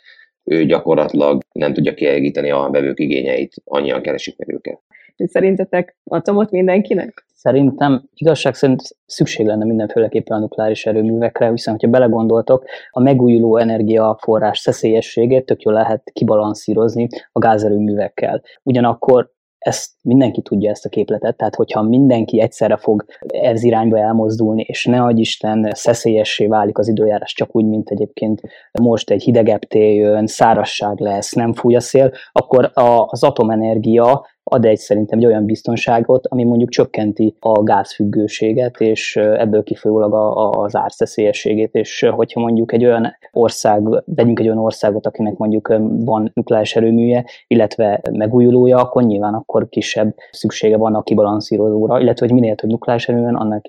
ő 0.50 0.66
gyakorlatilag 0.66 1.42
nem 1.52 1.74
tudja 1.74 1.94
kielégíteni 1.94 2.52
a 2.52 2.70
vevők 2.72 3.00
igényeit, 3.00 3.54
annyian 3.64 4.02
keresik 4.02 4.38
meg 4.38 4.54
őket. 4.54 4.82
Szerintetek 5.16 5.98
atomot 6.04 6.52
mindenkinek? 6.52 7.26
Szerintem 7.34 8.04
igazság 8.14 8.54
szerint 8.54 8.82
szükség 9.06 9.46
lenne 9.46 9.66
mindenféleképpen 9.66 10.38
a 10.38 10.40
nukleáris 10.40 10.86
erőművekre, 10.86 11.50
hiszen 11.50 11.78
ha 11.82 11.88
belegondoltok, 11.88 12.66
a 12.92 13.02
megújuló 13.02 13.58
energiaforrás 13.58 14.60
szeszélyességét 14.60 15.46
tök 15.46 15.62
jól 15.62 15.74
lehet 15.74 16.12
kibalanszírozni 16.14 17.08
a 17.32 17.40
gázerőművekkel. 17.40 18.42
Ugyanakkor 18.64 19.32
ezt 19.60 19.92
mindenki 20.02 20.42
tudja 20.42 20.70
ezt 20.70 20.86
a 20.86 20.90
képletet, 20.90 21.38
tehát 21.38 21.56
hogyha 21.56 21.82
mindenki 21.82 22.42
egyszerre 22.42 22.78
fog 22.78 23.06
ez 23.28 23.64
irányba 23.64 23.98
elmozdulni, 23.98 24.62
és 24.62 24.86
ne 24.86 25.02
adj 25.04 25.20
Isten 25.20 25.72
szeszélyessé 25.74 26.46
válik 26.46 26.78
az 26.78 26.88
időjárás, 26.88 27.34
csak 27.34 27.56
úgy, 27.56 27.66
mint 27.66 27.90
egyébként 27.90 28.42
most 28.82 29.10
egy 29.10 29.24
hidegebb 29.24 29.62
tél 29.62 29.94
jön, 29.94 30.28
szárasság 30.28 31.00
lesz, 31.00 31.32
nem 31.32 31.54
fúj 31.54 31.76
a 31.76 31.80
szél, 31.80 32.12
akkor 32.32 32.72
az 32.74 33.24
atomenergia 33.24 34.26
ad 34.50 34.66
egy 34.66 34.78
szerintem 34.78 35.20
egy 35.20 35.26
olyan 35.26 35.46
biztonságot, 35.46 36.28
ami 36.28 36.44
mondjuk 36.44 36.70
csökkenti 36.70 37.36
a 37.40 37.64
gázfüggőséget, 37.64 38.80
és 38.80 39.16
ebből 39.16 39.64
kifolyólag 39.64 40.14
a, 40.14 40.50
a, 40.50 40.64
az 40.64 40.76
árszeszélyességét, 40.76 41.74
és 41.74 42.10
hogyha 42.12 42.40
mondjuk 42.40 42.74
egy 42.74 42.86
olyan 42.86 43.08
ország, 43.32 44.04
vegyünk 44.06 44.40
egy 44.40 44.46
olyan 44.46 44.58
országot, 44.58 45.06
akinek 45.06 45.38
mondjuk 45.38 45.68
van 46.06 46.32
nukleáris 46.34 46.76
erőműje, 46.76 47.26
illetve 47.48 48.02
megújulója, 48.12 48.78
akkor 48.78 49.04
nyilván 49.04 49.34
akkor 49.34 49.70
kisebb 49.70 50.16
szüksége 50.32 50.78
van 50.78 50.96
a 50.96 51.04
kibalanszírozóra, 51.04 52.00
illetve 52.00 52.26
hogy 52.26 52.36
minél 52.36 52.56
több 52.56 52.70
nukleáris 52.70 53.08
erőmű 53.08 53.24
van, 53.24 53.36
annál 53.36 53.62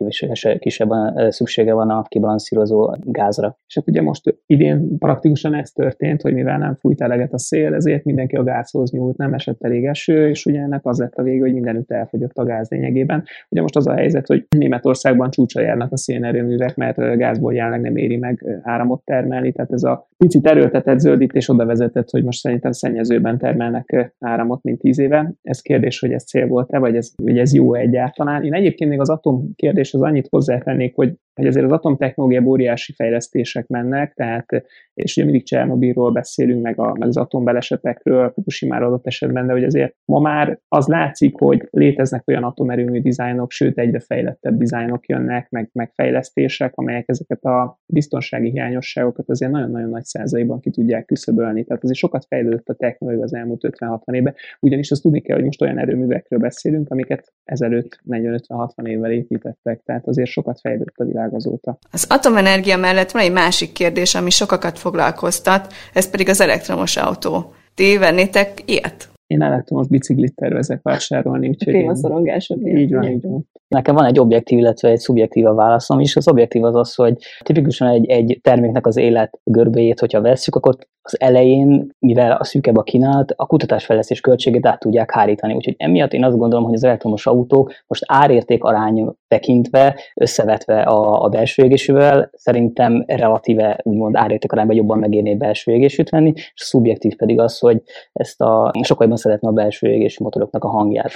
kisebb 0.58 0.90
szüksége 1.28 1.72
van 1.72 1.90
a 1.90 2.02
kibalanszírozó 2.02 2.94
gázra. 3.00 3.58
És 3.66 3.74
hát 3.74 3.88
ugye 3.88 4.02
most 4.02 4.38
idén 4.46 4.98
praktikusan 4.98 5.54
ez 5.54 5.70
történt, 5.70 6.22
hogy 6.22 6.34
mivel 6.34 6.58
nem 6.58 6.74
fújt 6.74 7.00
eleget 7.00 7.32
a 7.32 7.38
szél, 7.38 7.74
ezért 7.74 8.04
mindenki 8.04 8.36
a 8.36 8.42
gázhoz 8.42 8.90
nyúlt, 8.90 9.16
nem 9.16 9.34
esett 9.34 9.64
elég 9.64 9.84
eső, 9.84 10.28
és 10.28 10.46
ugye 10.46 10.66
ennek 10.70 10.86
az 10.86 10.98
lett 10.98 11.14
a 11.14 11.22
vége, 11.22 11.40
hogy 11.40 11.52
mindenütt 11.52 11.90
elfogyott 11.90 12.36
a 12.36 12.44
gáz 12.44 12.70
lényegében. 12.70 13.24
Ugye 13.48 13.60
most 13.60 13.76
az 13.76 13.86
a 13.86 13.94
helyzet, 13.94 14.26
hogy 14.26 14.46
Németországban 14.48 15.30
csúcsa 15.30 15.60
járnak 15.60 15.92
a 15.92 15.96
szénerőművek, 15.96 16.76
mert 16.76 17.16
gázból 17.16 17.54
jelenleg 17.54 17.80
nem 17.80 17.96
éri 17.96 18.16
meg 18.16 18.60
áramot 18.62 19.04
termelni, 19.04 19.52
tehát 19.52 19.72
ez 19.72 19.82
a 19.82 20.08
picit 20.20 20.46
erőltetett 20.46 20.98
zöldítés 20.98 21.48
oda 21.48 21.66
vezetett, 21.66 22.10
hogy 22.10 22.24
most 22.24 22.38
szerintem 22.38 22.72
szennyezőben 22.72 23.38
termelnek 23.38 24.14
áramot, 24.18 24.62
mint 24.62 24.78
tíz 24.78 24.98
éve. 24.98 25.32
Ez 25.42 25.60
kérdés, 25.60 25.98
hogy 25.98 26.12
ez 26.12 26.24
cél 26.24 26.46
volt-e, 26.46 26.78
vagy 26.78 26.96
ez, 26.96 27.12
hogy 27.22 27.38
ez 27.38 27.54
jó 27.54 27.74
egyáltalán. 27.74 28.44
Én 28.44 28.54
egyébként 28.54 28.90
még 28.90 29.00
az 29.00 29.10
atom 29.10 29.54
kérdés 29.56 29.94
az 29.94 30.02
annyit 30.02 30.26
hozzátennék, 30.30 30.94
hogy 30.94 31.14
hogy 31.40 31.48
azért 31.48 31.64
az 31.64 31.72
atomtechnológia 31.72 32.42
óriási 32.42 32.92
fejlesztések 32.92 33.66
mennek, 33.66 34.14
tehát, 34.14 34.46
és 34.94 35.16
ugye 35.16 35.24
mindig 35.24 35.46
Csernobilról 35.46 36.12
beszélünk, 36.12 36.62
meg, 36.62 36.78
a, 36.78 36.94
meg 36.98 37.08
az 37.08 37.16
atombelesetekről, 37.16 38.30
Fukushima 38.30 38.76
adott 38.76 39.06
esetben, 39.06 39.46
de 39.46 39.52
hogy 39.52 39.64
azért 39.64 39.94
ma 40.04 40.20
már 40.20 40.58
az 40.68 40.86
látszik, 40.86 41.38
hogy 41.38 41.68
léteznek 41.70 42.28
olyan 42.28 42.44
atomerőmű 42.44 43.00
dizájnok, 43.00 43.50
sőt 43.50 43.78
egyre 43.78 44.00
fejlettebb 44.00 44.58
dizájnok 44.58 45.08
jönnek, 45.08 45.50
meg, 45.50 45.70
meg 45.72 45.92
fejlesztések, 45.94 46.72
amelyek 46.74 47.04
ezeket 47.08 47.42
a 47.42 47.78
biztonsági 47.86 48.50
hiányosságokat 48.50 49.28
azért 49.28 49.52
nagyon-nagyon 49.52 49.90
nagy 49.90 50.04
százalékban 50.10 50.60
ki 50.60 50.70
tudják 50.70 51.04
küszöbölni. 51.04 51.64
Tehát 51.64 51.82
azért 51.82 51.98
sokat 51.98 52.24
fejlődött 52.28 52.68
a 52.68 52.74
technológia 52.74 53.22
az 53.22 53.34
elmúlt 53.34 53.60
50-60 53.78 54.14
évben, 54.14 54.34
ugyanis 54.60 54.90
azt 54.90 55.02
tudni 55.02 55.20
kell, 55.20 55.36
hogy 55.36 55.44
most 55.44 55.62
olyan 55.62 55.78
erőművekről 55.78 56.38
beszélünk, 56.38 56.90
amiket 56.90 57.32
ezelőtt 57.44 58.00
40-50-60 58.08 58.86
évvel 58.86 59.10
építettek, 59.10 59.82
tehát 59.84 60.06
azért 60.06 60.30
sokat 60.30 60.60
fejlődött 60.60 60.96
a 60.96 61.04
világ 61.04 61.34
azóta. 61.34 61.78
Az 61.90 62.06
atomenergia 62.08 62.76
mellett 62.76 63.10
van 63.10 63.22
egy 63.22 63.32
másik 63.32 63.72
kérdés, 63.72 64.14
ami 64.14 64.30
sokakat 64.30 64.78
foglalkoztat, 64.78 65.72
ez 65.94 66.10
pedig 66.10 66.28
az 66.28 66.40
elektromos 66.40 66.96
autó. 66.96 67.52
Ti 67.74 67.96
vennétek 67.98 68.62
ilyet? 68.64 69.09
Én 69.30 69.42
elektromos 69.42 69.88
biciklit 69.88 70.34
tervezek 70.34 70.82
vásárolni, 70.82 71.48
úgyhogy... 71.48 71.72
Témaszorongásod. 71.72 72.66
Így 72.66 72.92
van, 72.92 73.04
így 73.04 73.22
van. 73.22 73.48
Nekem 73.68 73.94
van 73.94 74.04
egy 74.04 74.18
objektív, 74.18 74.58
illetve 74.58 74.88
egy 74.88 74.98
szubjektív 74.98 75.46
a 75.46 75.54
válaszom 75.54 76.00
is. 76.00 76.16
Az 76.16 76.28
objektív 76.28 76.64
az 76.64 76.74
az, 76.74 76.94
hogy 76.94 77.14
tipikusan 77.42 77.88
egy, 77.88 78.06
egy 78.06 78.38
terméknek 78.42 78.86
az 78.86 78.96
élet 78.96 79.40
görbéjét, 79.44 80.00
hogyha 80.00 80.20
vesszük, 80.20 80.54
akkor 80.54 80.76
az 81.12 81.20
elején, 81.20 81.88
mivel 81.98 82.32
a 82.32 82.44
szűkebb 82.44 82.76
a 82.76 82.82
kínálat, 82.82 83.32
a 83.36 83.46
kutatásfejlesztés 83.46 84.20
költségét 84.20 84.66
át 84.66 84.78
tudják 84.78 85.10
hárítani. 85.10 85.54
Úgyhogy 85.54 85.74
emiatt 85.78 86.12
én 86.12 86.24
azt 86.24 86.36
gondolom, 86.36 86.64
hogy 86.64 86.74
az 86.74 86.84
elektromos 86.84 87.26
autók 87.26 87.72
most 87.86 88.02
árérték 88.06 88.64
arány 88.64 89.12
tekintve, 89.28 90.00
összevetve 90.14 90.82
a, 90.82 91.24
a 91.24 91.28
belső 91.28 91.62
égésűvel, 91.62 92.30
szerintem 92.32 93.04
relatíve 93.06 93.80
úgymond 93.82 94.16
árérték 94.16 94.52
arányban 94.52 94.76
jobban 94.76 94.98
megérné 94.98 95.34
belső 95.34 95.72
égésűt 95.72 96.08
venni, 96.08 96.32
és 96.36 96.52
szubjektív 96.54 97.16
pedig 97.16 97.40
az, 97.40 97.58
hogy 97.58 97.82
ezt 98.12 98.40
a 98.40 98.72
sokkal 98.82 99.02
jobban 99.02 99.16
szeretne 99.16 99.48
a 99.48 99.52
belső 99.52 99.88
égésű 99.88 100.24
motoroknak 100.24 100.64
a 100.64 100.68
hangját 100.68 101.12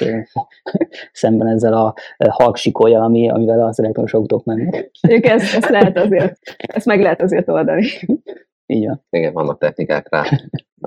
szemben 1.12 1.48
ezzel 1.48 1.72
a 1.72 1.94
halksikolya, 2.28 3.00
ami, 3.00 3.30
amivel 3.30 3.66
az 3.66 3.80
elektromos 3.80 4.14
autók 4.14 4.44
mennek. 4.44 4.90
Ők 5.08 5.26
ezt, 5.26 5.56
ezt 5.56 5.68
lehet 5.68 5.98
azért, 5.98 6.38
ezt 6.56 6.86
meg 6.86 7.00
lehet 7.00 7.22
azért 7.22 7.48
oldani. 7.48 7.86
Így 8.66 8.87
van. 8.87 9.04
Igen, 9.11 9.33
vannak 9.33 9.59
technikák 9.59 10.06
rá. 10.11 10.25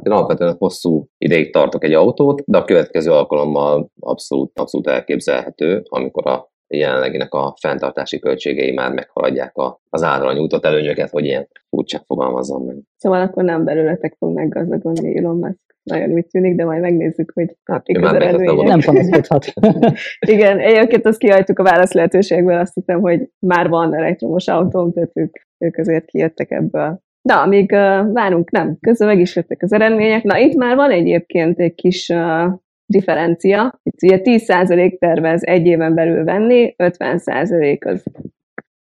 Én 0.03 0.11
alapvetően 0.11 0.55
hosszú 0.57 1.07
ideig 1.17 1.51
tartok 1.51 1.83
egy 1.83 1.93
autót, 1.93 2.41
de 2.45 2.57
a 2.57 2.65
következő 2.65 3.11
alkalommal 3.11 3.89
abszolút, 3.99 4.59
abszolút 4.59 4.87
elképzelhető, 4.87 5.83
amikor 5.87 6.27
a 6.27 6.51
jelenleginek 6.67 7.33
a 7.33 7.55
fenntartási 7.59 8.19
költségei 8.19 8.71
már 8.73 8.93
meghaladják 8.93 9.57
a, 9.57 9.81
az 9.89 10.03
által 10.03 10.33
nyújtott 10.33 10.65
előnyöket, 10.65 11.09
hogy 11.09 11.25
ilyen 11.25 11.47
furcsán 11.69 12.01
fogalmazzam 12.05 12.65
meg. 12.65 12.75
Szóval 12.97 13.21
akkor 13.21 13.43
nem 13.43 13.63
belőletek 13.63 14.15
fog 14.19 14.33
meggazdagodni 14.33 15.17
Elon 15.17 15.37
Musk. 15.37 15.59
Nagyon 15.83 16.11
úgy 16.11 16.25
tűnik, 16.27 16.55
de 16.55 16.65
majd 16.65 16.81
megnézzük, 16.81 17.31
hogy 17.33 17.55
Hát, 17.63 17.87
Mik 17.87 18.05
az 18.05 18.13
eredmények? 18.13 18.67
Nem 18.67 18.79
panaszkodhat. 18.79 19.53
Igen, 20.33 20.59
egyébként 20.59 21.05
azt 21.05 21.17
kihagytuk 21.17 21.59
a 21.59 21.63
válasz 21.63 21.93
lehetőségből, 21.93 22.59
azt 22.59 22.73
hiszem, 22.73 22.99
hogy 23.01 23.29
már 23.39 23.69
van 23.69 23.95
elektromos 23.95 24.47
autóm, 24.47 24.93
tehát 24.93 25.11
ők, 25.13 25.35
ők 25.57 25.77
azért 25.77 26.05
kijöttek 26.05 26.51
ebből. 26.51 27.01
Na, 27.27 27.41
amíg 27.41 27.71
uh, 27.71 28.11
várunk, 28.13 28.51
nem, 28.51 28.77
közben 28.79 29.07
meg 29.07 29.19
is 29.19 29.35
jöttek 29.35 29.61
az 29.61 29.73
eredmények. 29.73 30.23
Na, 30.23 30.37
itt 30.37 30.55
már 30.55 30.75
van 30.75 30.91
egyébként 30.91 31.59
egy 31.59 31.73
kis 31.73 32.09
uh, 32.09 32.53
differencia. 32.85 33.79
Itt 33.83 34.03
ugye 34.03 34.19
10% 34.23 34.97
tervez 34.97 35.43
egy 35.43 35.65
éven 35.65 35.93
belül 35.93 36.23
venni, 36.23 36.75
50% 36.77 37.85
az, 37.85 38.03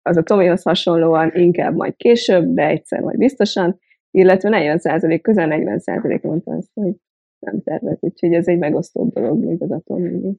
az 0.02 0.16
a 0.16 0.23
Tomihoz 0.23 0.62
hasonlóan 0.62 1.30
inkább 1.35 1.75
majd 1.75 1.97
később, 1.97 2.54
de 2.54 2.66
egyszer 2.66 3.00
majd 3.00 3.18
biztosan, 3.18 3.78
illetve 4.11 4.78
40% 4.83 5.18
közel 5.23 5.49
40% 5.50 6.23
mondta 6.23 6.52
azt, 6.52 6.71
hogy 6.75 6.92
nem 7.38 7.62
tervez, 7.62 7.99
úgyhogy 8.00 8.33
ez 8.33 8.49
egy 8.49 8.59
megosztóbb 8.59 9.12
dolog, 9.12 9.45
még 9.45 9.62
az 9.62 9.71
atom 9.71 10.02
mindig. 10.02 10.37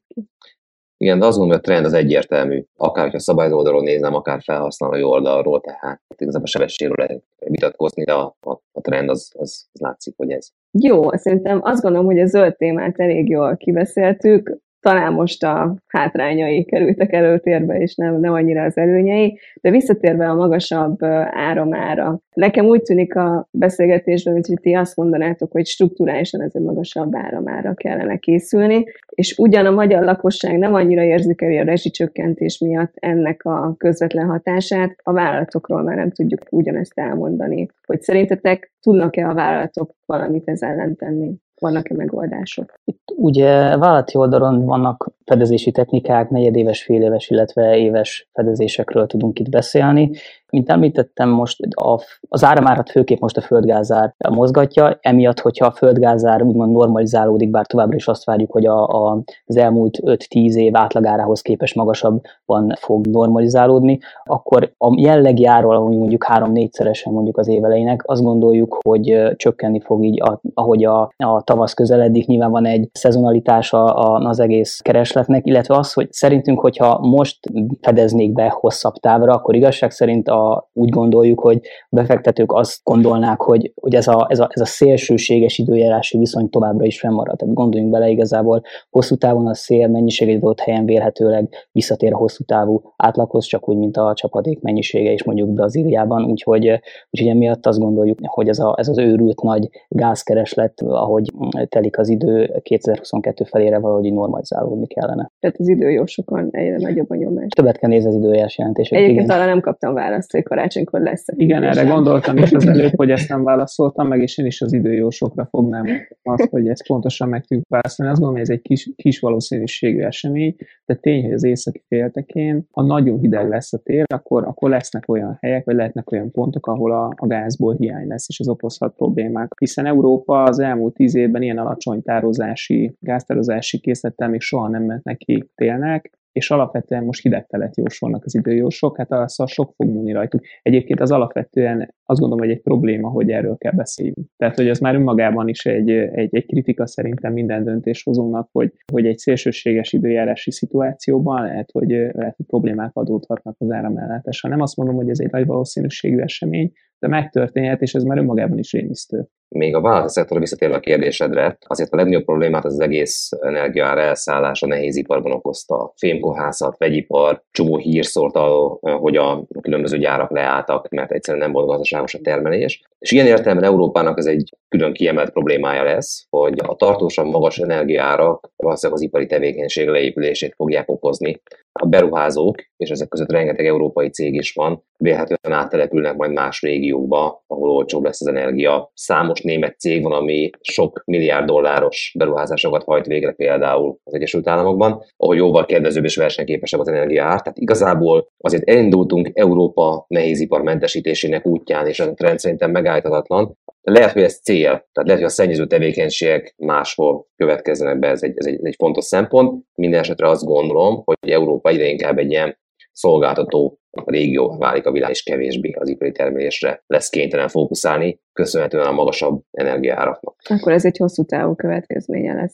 Igen, 1.04 1.20
de 1.20 1.26
azt 1.26 1.38
gondolom, 1.38 1.62
hogy 1.62 1.70
a 1.70 1.74
trend 1.74 1.86
az 1.86 1.94
egyértelmű. 1.94 2.64
Akár, 2.78 3.04
hogyha 3.04 3.20
szabályozó 3.20 3.58
oldalról 3.58 3.82
nézem, 3.82 4.14
akár 4.14 4.42
felhasználói 4.44 5.04
oldalról, 5.04 5.62
tehát 5.62 6.02
igazából 6.18 6.46
a 6.46 6.50
sebességről 6.50 6.96
lehet 6.98 7.24
vitatkozni, 7.46 8.04
de 8.04 8.14
a, 8.14 8.36
a, 8.40 8.52
a 8.72 8.82
trend 8.82 9.10
az, 9.10 9.32
az, 9.38 9.68
látszik, 9.80 10.14
hogy 10.18 10.32
ez. 10.32 10.48
Jó, 10.72 11.12
szerintem 11.12 11.60
azt 11.64 11.82
gondolom, 11.82 12.06
hogy 12.06 12.20
a 12.20 12.26
zöld 12.26 12.56
témát 12.56 13.00
elég 13.00 13.30
jól 13.30 13.58
kibeszéltük. 13.58 14.58
Talán 14.82 15.14
most 15.14 15.44
a 15.44 15.76
hátrányai 15.88 16.64
kerültek 16.64 17.14
előtérbe, 17.14 17.78
és 17.78 17.96
nem, 17.96 18.20
nem 18.20 18.34
annyira 18.34 18.64
az 18.64 18.78
előnyei, 18.78 19.40
de 19.62 19.72
visszatérve 19.72 20.30
a 20.30 20.36
magasabb 20.36 21.04
áramára. 21.32 22.20
Nekem 22.34 22.66
úgy 22.66 22.82
tűnik 22.82 23.16
a 23.16 23.48
beszélgetésben, 23.52 24.34
hogy 24.34 24.60
ti 24.62 24.74
azt 24.74 24.96
mondanátok, 24.96 25.52
hogy 25.52 25.66
strukturálisan 25.66 26.42
ez 26.42 26.52
egy 26.54 26.62
magasabb 26.62 27.16
áramára 27.16 27.74
kellene 27.74 28.18
készülni, 28.18 28.86
és 29.10 29.38
ugyan 29.38 29.66
a 29.66 29.72
magyar 29.72 30.04
lakosság 30.04 30.58
nem 30.58 30.74
annyira 30.74 31.04
érzékeli 31.04 31.58
a 31.58 31.64
rezsicsökkentés 31.64 32.58
miatt 32.58 32.94
ennek 32.96 33.46
a 33.46 33.76
közvetlen 33.78 34.28
hatását, 34.28 34.96
a 35.04 35.14
vállalatokról 35.14 35.82
már 35.82 35.96
nem 35.96 36.12
tudjuk 36.12 36.42
ugyanezt 36.50 37.00
elmondani. 37.00 37.68
Hogy 37.86 38.02
szerintetek 38.02 38.72
tudnak-e 38.82 39.28
a 39.28 39.34
vállalatok 39.34 39.92
valamit 40.06 40.48
ez 40.48 40.62
ellen 40.62 40.96
tenni? 40.96 41.34
Vannak-e 41.60 41.96
megoldások? 41.96 42.74
Itt 42.84 43.14
ugye 43.16 43.78
vállalati 43.78 44.18
oldalon 44.18 44.66
vannak 44.66 45.12
fedezési 45.26 45.72
technikák, 45.72 46.30
negyedéves, 46.30 46.84
féléves, 46.84 47.30
illetve 47.30 47.78
éves 47.78 48.30
fedezésekről 48.34 49.08
tudunk 49.08 49.40
itt 49.40 49.50
beszélni. 49.50 50.12
Mint 50.52 50.70
említettem, 50.70 51.30
most 51.30 51.60
a, 51.62 52.00
az 52.30 52.44
áramárat 52.44 52.90
főképp 52.90 53.20
most 53.20 53.38
a 53.38 53.42
földgázár 53.42 54.16
mozgatja, 54.30 54.98
emiatt, 55.02 55.40
hogyha 55.40 55.66
a 55.66 55.72
földgázár 55.72 56.42
úgymond 56.44 56.72
normalizálódik, 56.72 57.50
bár 57.50 57.66
továbbra 57.66 57.96
is 57.96 58.08
azt 58.08 58.26
várjuk, 58.26 58.52
hogy 58.52 58.66
a, 58.66 58.88
a, 58.88 59.22
az 59.46 59.58
elmúlt 59.58 60.00
5-10 60.02 60.54
év 60.54 60.76
átlagárához 60.76 61.42
képest 61.42 61.76
magasabban 61.76 62.74
fog 62.80 63.08
normalizálódni, 63.08 64.00
akkor 64.24 64.74
a 64.78 64.94
jellegi 65.00 65.46
áról, 65.46 65.76
ahogy 65.76 65.98
mondjuk 65.98 66.26
3-4-szeresen 66.30 67.12
mondjuk 67.12 67.38
az 67.38 67.48
évelejének, 67.48 68.02
azt 68.06 68.24
gondoljuk, 68.24 68.78
hogy 68.84 69.34
csökkenni 69.36 69.80
fog 69.80 70.04
így, 70.04 70.22
a, 70.22 70.42
ahogy 70.54 70.84
a, 70.84 71.02
a 71.18 71.42
tavasz 71.44 71.74
közeledik, 71.74 72.28
nyilván 72.28 72.52
van 72.52 72.66
egy 72.66 72.90
szezonalitása 72.94 73.84
az 74.14 74.40
egész 74.40 74.80
keresletnek, 74.80 75.48
illetve 75.48 75.76
az, 75.76 75.94
hogy 75.94 76.12
szerintünk, 76.12 76.60
hogyha 76.60 77.00
most 77.00 77.40
fedeznék 77.82 78.34
be 78.34 78.56
hosszabb 78.60 78.94
távra, 78.94 79.34
akkor 79.34 79.56
igazság 79.56 79.92
szerint 79.92 80.28
a, 80.28 80.39
úgy 80.74 80.90
gondoljuk, 80.90 81.40
hogy 81.40 81.60
a 81.90 81.96
befektetők 81.96 82.52
azt 82.52 82.80
gondolnák, 82.84 83.42
hogy, 83.42 83.72
hogy 83.76 83.96
ez, 83.96 84.08
a, 84.08 84.28
ez, 84.30 84.40
a, 84.40 84.50
ez 84.52 84.62
a 84.62 84.66
szélsőséges 84.66 85.58
időjárási 85.58 86.18
viszony 86.18 86.50
továbbra 86.50 86.86
is 86.86 87.00
fennmarad. 87.00 87.38
Tehát 87.38 87.56
gondoljunk 87.56 87.92
bele 87.92 88.10
igazából, 88.10 88.62
hosszú 88.90 89.16
távon 89.16 89.48
a 89.48 89.54
szél 89.54 89.88
mennyisége 89.88 90.32
egy 90.32 90.38
adott 90.38 90.60
helyen 90.60 90.86
vélhetőleg 90.86 91.50
visszatér 91.72 92.14
a 92.14 92.18
hosszú 92.18 92.44
távú 92.44 92.82
átlaghoz, 92.98 93.46
csak 93.46 93.70
úgy, 93.70 93.78
mint 93.78 93.98
a 93.98 94.14
csapadék 94.16 94.62
mennyisége 94.62 95.12
is 95.12 95.24
mondjuk 95.24 95.50
Brazíliában, 95.50 96.26
úgyhogy, 96.26 96.80
úgyhogy 97.10 97.30
emiatt 97.30 97.66
azt 97.66 97.80
gondoljuk, 97.80 98.20
hogy 98.22 98.48
ez, 98.48 98.60
a, 98.60 98.76
ez 98.78 98.88
az 98.88 98.98
őrült 98.98 99.42
nagy 99.42 99.70
gázkereslet, 99.88 100.82
ahogy 100.82 101.32
telik 101.70 101.98
az 101.98 102.10
idő 102.10 102.60
2022 102.62 103.44
felére 103.44 103.80
valahogy 103.80 104.14
normalizálódni 104.14 104.88
kellene. 104.88 105.32
Tehát 105.40 105.56
az 105.60 105.68
időjósokon 105.68 106.48
egyre 106.52 106.78
nagyobb 106.78 107.10
a 107.10 107.16
nyomás. 107.16 107.48
Többet 107.48 107.78
kell 107.78 107.90
nézni 107.90 108.10
az 108.10 108.16
időjárás 108.16 108.58
jelentéseket. 108.58 109.04
Egyébként 109.04 109.26
igen. 109.26 109.40
arra 109.40 109.50
nem 109.50 109.62
kaptam 109.62 109.94
választ, 109.94 110.29
hogy 110.32 110.44
karácsonykor 110.44 111.02
lesz 111.02 111.26
Igen, 111.36 111.64
erre 111.64 111.84
gondoltam 111.84 112.38
is 112.38 112.52
az 112.52 112.68
előbb, 112.68 112.92
hogy 113.02 113.12
ezt 113.12 113.30
nem 113.30 113.44
válaszoltam 113.44 114.08
meg, 114.08 114.22
és 114.22 114.38
én 114.38 114.46
is 114.46 114.62
az 114.62 114.74
időjósokra 114.74 115.48
fognám 115.50 115.86
azt, 116.24 116.50
hogy 116.50 116.68
ezt 116.68 116.88
pontosan 116.88 117.30
meg 117.30 117.46
tudjuk 117.46 117.68
válaszolni. 117.70 118.12
Azt 118.12 118.22
gondolom, 118.22 118.42
hogy 118.42 118.52
ez 118.52 118.58
egy 118.58 118.62
kis, 118.62 118.90
kis 118.96 119.20
valószínűségű 119.20 120.00
esemény, 120.00 120.56
de 120.86 120.96
tény, 120.96 121.24
hogy 121.24 121.34
az 121.34 121.44
északi 121.44 121.84
féltekén, 121.88 122.68
ha 122.72 122.82
nagyon 122.82 123.20
hideg 123.20 123.50
lesz 123.50 123.74
a 123.74 123.78
tél, 123.78 124.04
akkor, 124.14 124.44
akkor 124.44 124.70
lesznek 124.70 125.04
olyan 125.08 125.38
helyek, 125.42 125.66
vagy 125.66 125.76
lehetnek 125.76 126.12
olyan 126.12 126.32
pontok, 126.32 126.68
ahol 126.68 126.92
a, 126.92 127.14
a 127.16 127.28
gázból 127.28 127.76
hiány 127.76 128.08
lesz, 128.08 128.30
és 128.30 128.40
az 128.40 128.48
okozhat 128.48 128.96
problémák. 128.96 129.52
Hiszen 129.60 129.86
Európa 129.86 130.44
az 130.44 130.60
elmúlt 130.60 130.94
tíz 130.94 131.16
évben 131.16 131.42
ilyen 131.42 131.58
alacsony 131.58 132.02
tározási, 132.02 132.96
gáztározási 133.00 133.80
készlettel 133.80 134.30
még 134.30 134.42
soha 134.42 134.68
nem 134.68 134.84
ment 134.84 135.04
neki 135.04 135.50
télnek, 135.56 136.19
és 136.32 136.52
alapvetően 136.52 137.04
most 137.04 137.22
hidegtelet 137.22 137.78
jósolnak 137.78 138.26
az 138.26 138.36
időjósok, 138.36 138.98
hát 138.98 139.12
az 139.12 139.40
a 139.40 139.48
sok 139.48 139.74
fog 139.76 139.90
múlni 139.90 140.12
rajtuk. 140.12 140.42
Egyébként 140.62 141.00
az 141.00 141.12
alapvetően 141.12 141.96
azt 142.06 142.20
gondolom, 142.20 142.46
hogy 142.46 142.56
egy 142.56 142.62
probléma, 142.62 143.10
hogy 143.10 143.32
erről 143.32 143.58
kell 143.58 143.72
beszéljünk. 143.72 144.28
Tehát, 144.38 144.56
hogy 144.56 144.70
az 144.70 144.80
már 144.80 144.96
önmagában 144.96 145.48
is 145.48 145.66
egy, 145.66 145.90
egy, 145.90 146.30
egy 146.32 146.46
kritika 146.46 146.88
szerintem 146.88 147.34
minden 147.34 147.64
döntéshozónak, 147.64 148.50
hogy, 148.52 148.74
hogy 148.92 149.06
egy 149.06 149.18
szélsőséges 149.18 149.94
időjárási 149.94 150.52
szituációban 150.52 151.42
lehet, 151.42 151.70
hogy, 151.72 151.90
lehet, 151.90 152.36
hogy 152.36 152.46
problémák 152.46 152.92
adódhatnak 152.94 153.56
az 153.60 153.72
áramellátással. 153.72 154.50
Nem 154.50 154.62
azt 154.62 154.78
mondom, 154.78 154.96
hogy 154.96 155.10
ez 155.10 155.20
egy 155.20 155.32
nagy 155.32 155.46
valószínűségű 155.46 156.20
esemény, 156.20 156.72
de 157.00 157.08
megtörténhet, 157.08 157.82
és 157.82 157.94
ez 157.94 158.04
már 158.04 158.18
önmagában 158.18 158.58
is 158.58 158.72
rémisztő. 158.72 159.28
Még 159.56 159.76
a 159.76 159.82
vállalati 159.82 160.12
szektorra 160.12 160.42
visszatérve 160.42 160.76
a 160.76 160.80
kérdésedre, 160.80 161.58
azért 161.68 161.92
a 161.92 161.96
legnagyobb 161.96 162.24
problémát 162.24 162.66
az, 162.66 162.74
az 162.74 162.80
egész 162.80 163.30
energiára 163.42 164.02
elszállás 164.02 164.62
a 164.62 164.68
nehéziparban 164.68 165.32
okozta. 165.32 165.94
Fémkohászat, 165.96 166.78
vegyipar, 166.78 167.44
csomó 167.52 167.78
hír 167.78 168.06
szólt 168.06 168.38
hogy 168.80 169.16
a 169.16 169.44
különböző 169.62 169.98
gyárak 169.98 170.32
leálltak, 170.32 170.90
mert 170.90 171.12
egyszerűen 171.12 171.44
nem 171.44 171.54
volt 171.54 171.68
gazdaságos 171.68 172.14
a 172.14 172.20
termelés. 172.24 172.82
És 173.00 173.12
ilyen 173.12 173.26
értelemben 173.26 173.70
Európának 173.70 174.18
ez 174.18 174.26
egy 174.26 174.50
külön 174.68 174.94
kiemelt 174.94 175.32
problémája 175.32 175.84
lesz, 175.84 176.26
hogy 176.30 176.60
a 176.66 176.76
tartósan 176.76 177.28
magas 177.28 177.58
energiárak 177.58 178.52
valószínűleg 178.56 179.02
az 179.02 179.06
ipari 179.06 179.26
tevékenység 179.26 179.88
leépülését 179.88 180.54
fogják 180.56 180.90
okozni. 180.92 181.42
A 181.72 181.86
beruházók, 181.86 182.56
és 182.78 182.90
ezek 182.90 183.08
között 183.08 183.32
rengeteg 183.32 183.66
európai 183.66 184.10
cég 184.10 184.34
is 184.34 184.54
van, 184.54 184.84
vélhetően 184.98 185.58
áttelepülnek 185.58 186.16
majd 186.16 186.32
más 186.32 186.62
régiókba, 186.62 187.44
ahol 187.48 187.70
olcsóbb 187.70 188.04
lesz 188.04 188.22
az 188.22 188.28
energia. 188.28 188.92
Számos 188.94 189.42
német 189.42 189.80
cég 189.80 190.04
van, 190.04 190.12
ami 190.12 190.50
sok 190.62 191.02
milliárd 191.06 191.46
dolláros 191.46 192.14
beruházásokat 192.18 192.84
hajt 192.84 193.06
végre 193.06 193.32
például 193.32 193.98
az 194.04 194.14
Egyesült 194.14 194.48
Államokban, 194.48 195.04
ahol 195.18 195.36
jóval 195.36 195.66
kedvezőbb 195.66 196.04
és 196.04 196.16
versenyképesebb 196.16 196.80
az 196.80 196.88
energiaár. 196.88 197.42
Tehát 197.42 197.58
igazából 197.58 198.28
azért 198.38 198.70
elindultunk 198.70 199.30
Európa 199.34 200.06
nehézipar 200.08 200.62
mentesítésének 200.62 201.46
útján, 201.46 201.88
és 201.88 202.00
a 202.00 202.14
trend 202.14 202.40
szerintem 202.40 202.72
megállíthatatlan. 202.72 203.58
Lehet, 203.90 204.12
hogy 204.12 204.22
ez 204.22 204.40
cél, 204.40 204.68
tehát 204.68 204.90
lehet, 204.94 205.16
hogy 205.16 205.24
a 205.24 205.30
szennyező 205.30 205.68
tevékenységek 205.68 206.54
máshol 206.58 207.28
következzenek 207.36 208.00
be, 208.00 208.08
ez 208.08 208.24
egy, 208.24 208.34
ez 208.38 208.46
egy, 208.46 208.54
ez 208.54 208.64
egy 208.64 208.76
fontos 208.78 209.06
szempont. 209.06 209.64
Minden 209.76 210.00
esetre 210.00 210.30
azt 210.30 210.44
gondolom, 210.44 211.02
hogy 211.06 211.18
Európa 211.30 211.70
egyre 211.70 211.88
inkább 211.88 212.18
egy 212.18 212.32
ilyen 212.32 212.58
szolgáltató 212.92 213.80
régió 214.06 214.58
válik 214.58 214.86
a 214.86 214.92
világ, 214.92 215.10
és 215.10 215.24
kevésbé 215.24 215.72
az 215.72 215.90
ipari 215.90 216.12
termelésre 216.12 216.84
lesz 216.88 217.10
kénytelen 217.10 217.48
fókuszálni, 217.48 218.20
köszönhetően 218.34 218.88
a 218.88 218.92
magasabb 218.92 219.42
energiáraknak. 219.52 220.36
Akkor 220.50 220.72
ez 220.72 220.86
egy 220.86 220.98
hosszú 220.98 221.24
távú 221.24 221.56
következménye 221.56 222.34
lesz. 222.34 222.54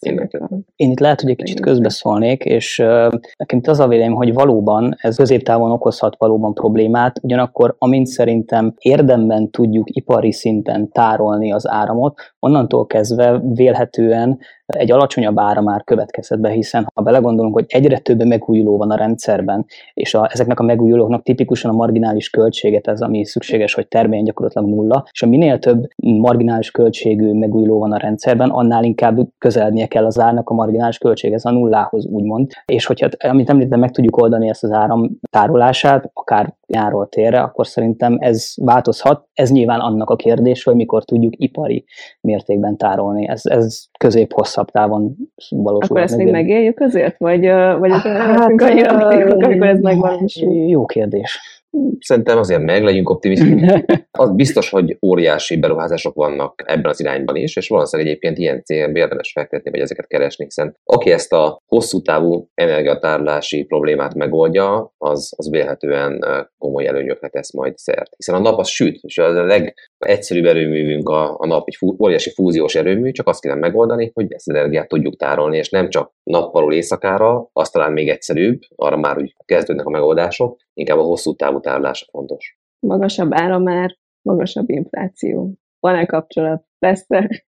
Én 0.76 0.92
itt 0.92 1.00
lehet, 1.00 1.22
hogy 1.22 1.30
egy 1.30 1.36
kicsit 1.36 1.60
közbeszólnék, 1.60 2.44
és 2.44 2.80
uh, 2.80 2.88
nekem 3.38 3.58
itt 3.58 3.68
az 3.68 3.80
a 3.80 3.88
vélemény, 3.88 4.16
hogy 4.16 4.34
valóban 4.34 4.96
ez 4.98 5.16
középtávon 5.16 5.72
okozhat 5.72 6.16
valóban 6.18 6.54
problémát, 6.54 7.20
ugyanakkor 7.22 7.76
amint 7.78 8.08
szerintem 8.08 8.74
érdemben 8.78 9.50
tudjuk 9.52 9.90
ipari 9.90 10.32
szinten 10.32 10.92
tárolni 10.92 11.52
az 11.52 11.68
áramot, 11.68 12.36
onnantól 12.40 12.86
kezdve 12.86 13.42
vélhetően 13.54 14.40
egy 14.66 14.92
alacsonyabb 14.92 15.40
ára 15.40 15.62
már 15.62 15.84
következhet 15.84 16.40
be, 16.40 16.50
hiszen 16.50 16.88
ha 16.94 17.02
belegondolunk, 17.02 17.54
hogy 17.54 17.66
egyre 17.68 18.00
több 18.00 18.24
megújuló 18.26 18.78
van 18.78 18.92
a 18.92 18.96
rendszerben, 18.96 19.66
és 19.94 20.14
a, 20.14 20.30
ezeknek 20.32 20.60
a 20.60 20.64
megújulóknak 20.64 21.24
tipikusan 21.26 21.72
a 21.72 21.76
marginális 21.76 22.30
költséget, 22.30 22.88
ez 22.88 23.02
ami 23.02 23.26
szükséges, 23.26 23.74
hogy 23.74 23.88
termeljen 23.88 24.26
gyakorlatilag 24.26 24.70
nulla, 24.70 25.06
és 25.12 25.22
a 25.22 25.28
minél 25.28 25.60
több 25.60 25.88
marginális 25.96 26.72
költségű 26.72 27.34
megújuló 27.34 27.80
van 27.80 27.92
a 27.92 27.98
rendszerben, 27.98 28.50
annál 28.50 28.84
inkább 28.84 29.20
közelednie 29.38 29.88
kell 29.88 30.06
az 30.06 30.20
árnak 30.20 30.50
a 30.50 30.54
marginális 30.54 30.98
költség, 30.98 31.34
ez 31.34 31.46
a 31.46 31.52
nullához 31.52 32.06
úgymond. 32.06 32.52
És 32.66 32.86
hogyha, 32.86 33.10
amit 33.20 33.50
említettem, 33.50 33.80
meg 33.80 33.92
tudjuk 33.92 34.18
oldani 34.18 34.50
ezt 34.50 34.64
az 34.64 34.72
áram 34.72 35.10
tárolását, 35.30 36.10
akár 36.14 36.54
nyáról 36.68 37.08
térre, 37.08 37.40
akkor 37.40 37.68
szerintem 37.68 38.18
ez 38.20 38.54
változhat. 38.56 39.28
Ez 39.34 39.52
nyilván 39.52 39.80
annak 39.80 40.10
a 40.10 40.16
kérdés, 40.16 40.64
hogy 40.64 40.76
mikor 40.76 41.04
tudjuk 41.04 41.34
ipari 41.38 41.86
mértékben 42.22 42.78
tárolni. 42.78 43.28
Ez, 43.28 43.42
ez 43.44 43.84
közép-hosszabb 44.00 44.70
távon 44.72 45.16
valósul. 45.50 45.90
Akkor 45.90 46.02
ezt 46.02 46.18
még 46.18 46.32
megéljük 46.32 46.80
azért? 46.80 47.18
Vagy, 47.18 47.42
vagy 47.80 47.92
hát, 47.92 48.62
annyira 48.62 49.08
amikor 49.08 49.68
ez 49.68 49.80
megvalósul? 49.80 50.54
Jó 50.54 50.86
kérdés. 50.86 51.15
Szerintem 52.00 52.38
azért 52.38 52.62
meg, 52.62 52.84
legyünk 52.84 53.10
optimisták. 53.10 53.86
Az 54.12 54.32
biztos, 54.36 54.70
hogy 54.70 54.98
óriási 55.02 55.58
beruházások 55.60 56.16
vannak 56.16 56.64
ebben 56.66 56.92
az 56.92 57.00
irányban 57.00 57.36
is, 57.36 57.56
és 57.56 57.68
valószínűleg 57.68 58.12
egyébként 58.12 58.38
ilyen 58.38 58.64
célban 58.64 58.96
érdemes 58.96 59.32
fektetni, 59.32 59.72
vagy 59.72 59.80
ezeket 59.80 60.08
keresni, 60.08 60.44
hiszen 60.44 60.78
aki 60.84 61.12
ezt 61.12 61.34
a 61.34 61.62
hosszú 61.66 62.02
távú 62.02 62.50
energiatárlási 62.54 63.64
problémát 63.64 64.14
megoldja, 64.14 64.94
az, 64.98 65.34
az 65.38 65.50
vélhetően 65.50 66.26
komoly 66.58 66.88
előnyökre 66.88 67.28
tesz 67.28 67.54
majd 67.54 67.78
szert. 67.78 68.16
Hiszen 68.16 68.36
a 68.36 68.40
nap 68.40 68.60
az 68.60 68.68
süt, 68.68 69.00
és 69.02 69.18
a 69.18 69.46
legegyszerűbb 70.06 70.46
erőművünk 70.46 71.10
a, 71.10 71.40
a 71.40 71.46
nap 71.46 71.68
egy 71.68 71.76
fú, 71.76 71.96
óriási 72.00 72.30
fúziós 72.30 72.76
erőmű, 72.76 73.12
csak 73.12 73.28
azt 73.28 73.42
kéne 73.42 73.56
megoldani, 73.56 74.12
hogy 74.14 74.34
ezt 74.34 74.50
az 74.50 74.56
energiát 74.56 74.88
tudjuk 74.88 75.16
tárolni, 75.16 75.58
és 75.58 75.70
nem 75.70 75.90
csak 75.90 76.14
nappalul 76.24 76.74
éjszakára, 76.74 77.50
az 77.54 77.70
talán 77.70 77.92
még 77.92 78.10
egyszerűbb, 78.10 78.60
arra 78.76 78.98
már 78.98 79.18
úgy 79.18 79.36
kezdődnek 79.46 79.86
a 79.86 79.90
megoldások, 79.90 80.58
inkább 80.74 80.98
a 80.98 81.02
hosszú 81.02 81.36
távú 81.36 81.60
tárlása 81.60 82.06
fontos. 82.12 82.58
Magasabb 82.80 83.30
áramár, 83.34 83.98
magasabb 84.22 84.70
infláció. 84.70 85.52
Van-e 85.80 86.06
kapcsolat? 86.06 86.66
Lesz-e? 86.80 87.46